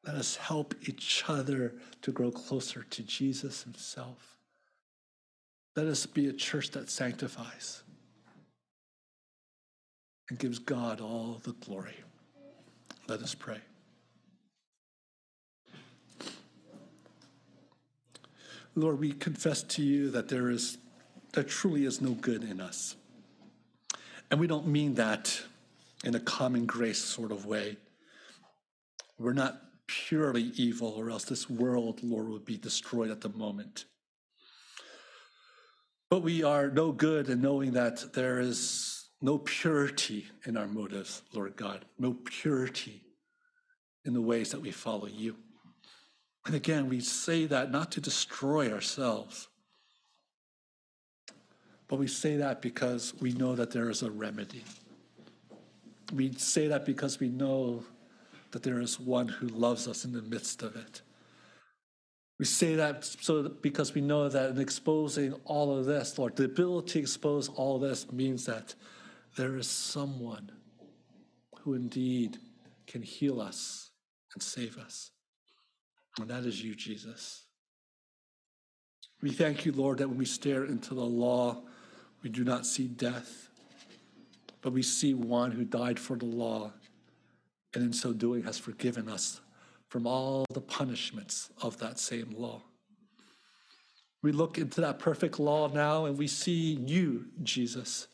Let 0.07 0.15
us 0.15 0.37
help 0.37 0.73
each 0.89 1.25
other 1.27 1.75
to 2.03 2.13
grow 2.13 2.31
closer 2.31 2.85
to 2.85 3.03
Jesus 3.03 3.65
Himself. 3.65 4.37
Let 5.75 5.89
us 5.89 6.07
be 6.07 6.29
a 6.29 6.33
church 6.33 6.71
that 6.71 6.91
sanctifies 6.91 7.83
and 10.29 10.39
gives 10.39 10.61
God 10.61 11.01
all 11.01 11.41
the 11.43 11.55
glory. 11.55 11.97
Let 13.09 13.21
us 13.21 13.35
pray. 13.35 13.59
Lord, 18.75 19.01
we 19.01 19.13
confess 19.13 19.63
to 19.65 19.83
you 19.83 20.11
that 20.11 20.29
there 20.29 20.51
is 20.51 20.79
there 21.33 21.45
truly 21.45 21.85
is 21.85 22.01
no 22.01 22.11
good 22.13 22.43
in 22.43 22.61
us. 22.61 22.97
And 24.31 24.41
we 24.41 24.47
don't 24.47 24.67
mean 24.67 24.95
that 24.95 25.41
in 26.05 26.15
a 26.15 26.21
common 26.21 26.67
grace 26.67 26.99
sort 26.99 27.31
of 27.31 27.47
way. 27.47 27.77
We're 29.19 29.33
not 29.33 29.61
purely 29.87 30.53
evil, 30.57 30.89
or 30.89 31.11
else 31.11 31.25
this 31.25 31.49
world, 31.49 32.01
Lord, 32.03 32.29
would 32.29 32.45
be 32.45 32.57
destroyed 32.57 33.11
at 33.11 33.21
the 33.21 33.29
moment. 33.29 33.85
But 36.09 36.23
we 36.23 36.43
are 36.43 36.71
no 36.71 36.91
good 36.91 37.29
in 37.29 37.41
knowing 37.41 37.73
that 37.73 38.13
there 38.13 38.41
is 38.41 39.09
no 39.21 39.39
purity 39.39 40.27
in 40.47 40.57
our 40.57 40.67
motives, 40.67 41.23
Lord 41.33 41.57
God, 41.57 41.85
no 41.99 42.17
purity 42.25 43.03
in 44.05 44.15
the 44.15 44.21
ways 44.21 44.51
that 44.51 44.61
we 44.61 44.71
follow 44.71 45.07
you. 45.07 45.37
And 46.47 46.55
again, 46.55 46.89
we 46.89 47.01
say 47.01 47.47
that 47.47 47.71
not 47.71 47.93
to 47.93 48.01
destroy 48.01 48.73
ourselves, 48.73 49.49
but 51.89 51.99
we 51.99 52.07
say 52.07 52.37
that 52.37 52.63
because 52.63 53.15
we 53.21 53.33
know 53.33 53.55
that 53.57 53.73
there 53.73 53.91
is 53.91 54.03
a 54.03 54.11
remedy. 54.11 54.65
We 56.15 56.33
say 56.33 56.69
that 56.69 56.87
because 56.87 57.21
we 57.21 57.29
know 57.29 57.85
that 58.53 58.63
there 58.63 58.81
is 58.81 58.99
one 58.99 59.29
who 59.29 59.49
loves 59.49 59.87
us 59.87 60.05
in 60.05 60.13
the 60.13 60.23
midst 60.23 60.63
of 60.63 60.77
it. 60.77 61.03
We 62.39 62.47
say 62.47 62.75
that 62.77 63.05
so 63.05 63.49
because 63.49 63.93
we 63.93 64.01
know 64.01 64.29
that 64.29 64.51
in 64.51 64.61
exposing 64.61 65.35
all 65.45 65.77
of 65.77 65.85
this, 65.85 66.19
Lord, 66.19 66.37
the 66.37 66.45
ability 66.45 66.93
to 66.93 66.99
expose 67.01 67.49
all 67.51 67.79
this 67.79 68.11
means 68.11 68.47
that 68.47 68.75
there 69.37 69.57
is 69.57 69.69
someone 69.69 70.51
who 71.61 71.75
indeed 71.75 72.39
can 72.87 73.03
heal 73.03 73.41
us 73.41 73.91
and 74.35 74.43
save 74.43 74.79
us. 74.79 75.11
And 76.19 76.29
that 76.29 76.45
is 76.45 76.63
you, 76.63 76.75
Jesus. 76.75 77.45
We 79.23 79.31
thank 79.31 79.65
you, 79.65 79.73
Lord, 79.73 79.99
that 79.99 80.09
when 80.09 80.19
we 80.19 80.25
stare 80.25 80.65
into 80.65 80.95
the 80.95 81.05
law, 81.05 81.63
we 82.23 82.31
do 82.31 82.43
not 82.43 82.67
see 82.67 82.89
death, 82.89 83.49
but 84.63 84.73
we 84.73 84.83
see 84.83 85.15
one 85.15 85.53
who 85.53 85.65
died 85.65 85.99
for 85.99 86.17
the 86.17 86.27
law, 86.27 86.73
and 87.75 87.85
in 87.85 87.93
so 87.93 88.13
doing 88.13 88.43
has 88.45 88.59
forgiven 88.59 89.09
us 89.09 89.41
from 89.89 90.07
all 90.07 90.45
the 90.53 90.61
punishments 90.61 91.51
of 91.63 91.79
that 91.79 91.99
same 91.99 92.35
law. 92.37 92.63
We 94.23 94.33
look 94.33 94.59
into 94.59 94.81
that 94.83 94.99
perfect 94.99 95.39
law 95.39 95.69
now 95.69 96.05
and 96.05 96.19
we 96.19 96.27
see 96.27 96.75
you, 96.75 97.27
Jesus. 97.43 98.07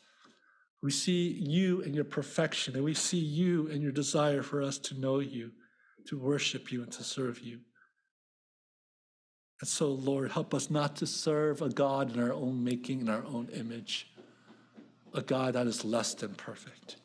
We 0.81 0.91
see 0.91 1.29
you 1.29 1.81
and 1.83 1.95
your 1.95 2.05
perfection, 2.05 2.75
and 2.75 2.83
we 2.83 2.93
see 2.93 3.17
you 3.17 3.67
and 3.67 3.81
your 3.81 3.91
desire 3.91 4.43
for 4.43 4.61
us 4.61 4.77
to 4.79 4.99
know 4.99 5.19
you, 5.19 5.51
to 6.07 6.17
worship 6.17 6.71
you, 6.71 6.83
and 6.83 6.91
to 6.93 7.03
serve 7.03 7.39
you. 7.39 7.59
And 9.59 9.67
so, 9.67 9.91
Lord, 9.91 10.31
help 10.31 10.53
us 10.53 10.69
not 10.69 10.95
to 10.97 11.07
serve 11.07 11.61
a 11.61 11.69
God 11.69 12.13
in 12.13 12.21
our 12.21 12.33
own 12.33 12.63
making, 12.63 13.01
in 13.01 13.09
our 13.09 13.25
own 13.25 13.49
image, 13.53 14.11
a 15.13 15.21
God 15.21 15.53
that 15.55 15.65
is 15.65 15.83
less 15.83 16.13
than 16.13 16.35
perfect. 16.35 16.97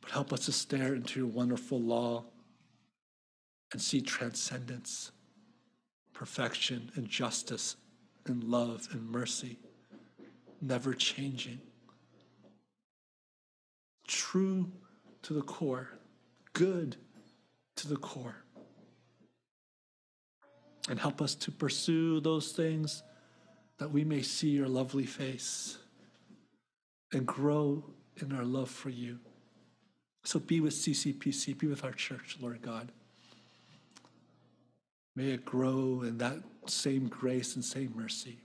But 0.00 0.10
help 0.10 0.32
us 0.32 0.46
to 0.46 0.52
stare 0.52 0.94
into 0.94 1.20
your 1.20 1.28
wonderful 1.28 1.80
law 1.80 2.24
and 3.72 3.80
see 3.80 4.00
transcendence, 4.00 5.12
perfection, 6.12 6.90
and 6.96 7.08
justice, 7.08 7.76
and 8.26 8.42
love 8.42 8.88
and 8.90 9.08
mercy, 9.08 9.58
never 10.60 10.94
changing, 10.94 11.60
true 14.08 14.72
to 15.22 15.32
the 15.32 15.42
core, 15.42 15.90
good 16.54 16.96
to 17.76 17.86
the 17.86 17.96
core 17.96 18.45
and 20.88 20.98
help 21.00 21.20
us 21.20 21.34
to 21.34 21.50
pursue 21.50 22.20
those 22.20 22.52
things 22.52 23.02
that 23.78 23.90
we 23.90 24.04
may 24.04 24.22
see 24.22 24.50
your 24.50 24.68
lovely 24.68 25.06
face 25.06 25.78
and 27.12 27.26
grow 27.26 27.84
in 28.16 28.32
our 28.32 28.44
love 28.44 28.70
for 28.70 28.90
you. 28.90 29.18
So 30.24 30.38
be 30.38 30.60
with 30.60 30.74
CCPC, 30.74 31.58
be 31.58 31.66
with 31.66 31.84
our 31.84 31.92
church, 31.92 32.36
Lord 32.40 32.62
God. 32.62 32.90
May 35.14 35.30
it 35.30 35.44
grow 35.44 36.02
in 36.02 36.18
that 36.18 36.38
same 36.66 37.08
grace 37.08 37.54
and 37.54 37.64
same 37.64 37.92
mercy. 37.96 38.38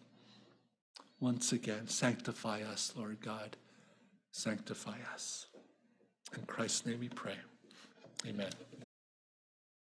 Once 1.20 1.52
again, 1.52 1.88
sanctify 1.88 2.62
us, 2.62 2.94
Lord 2.96 3.20
God. 3.22 3.58
Sanctify 4.32 4.98
us. 5.14 5.48
In 6.38 6.46
Christ's 6.46 6.86
name 6.86 7.00
we 7.00 7.10
pray. 7.10 7.36
Amen. 8.28 8.50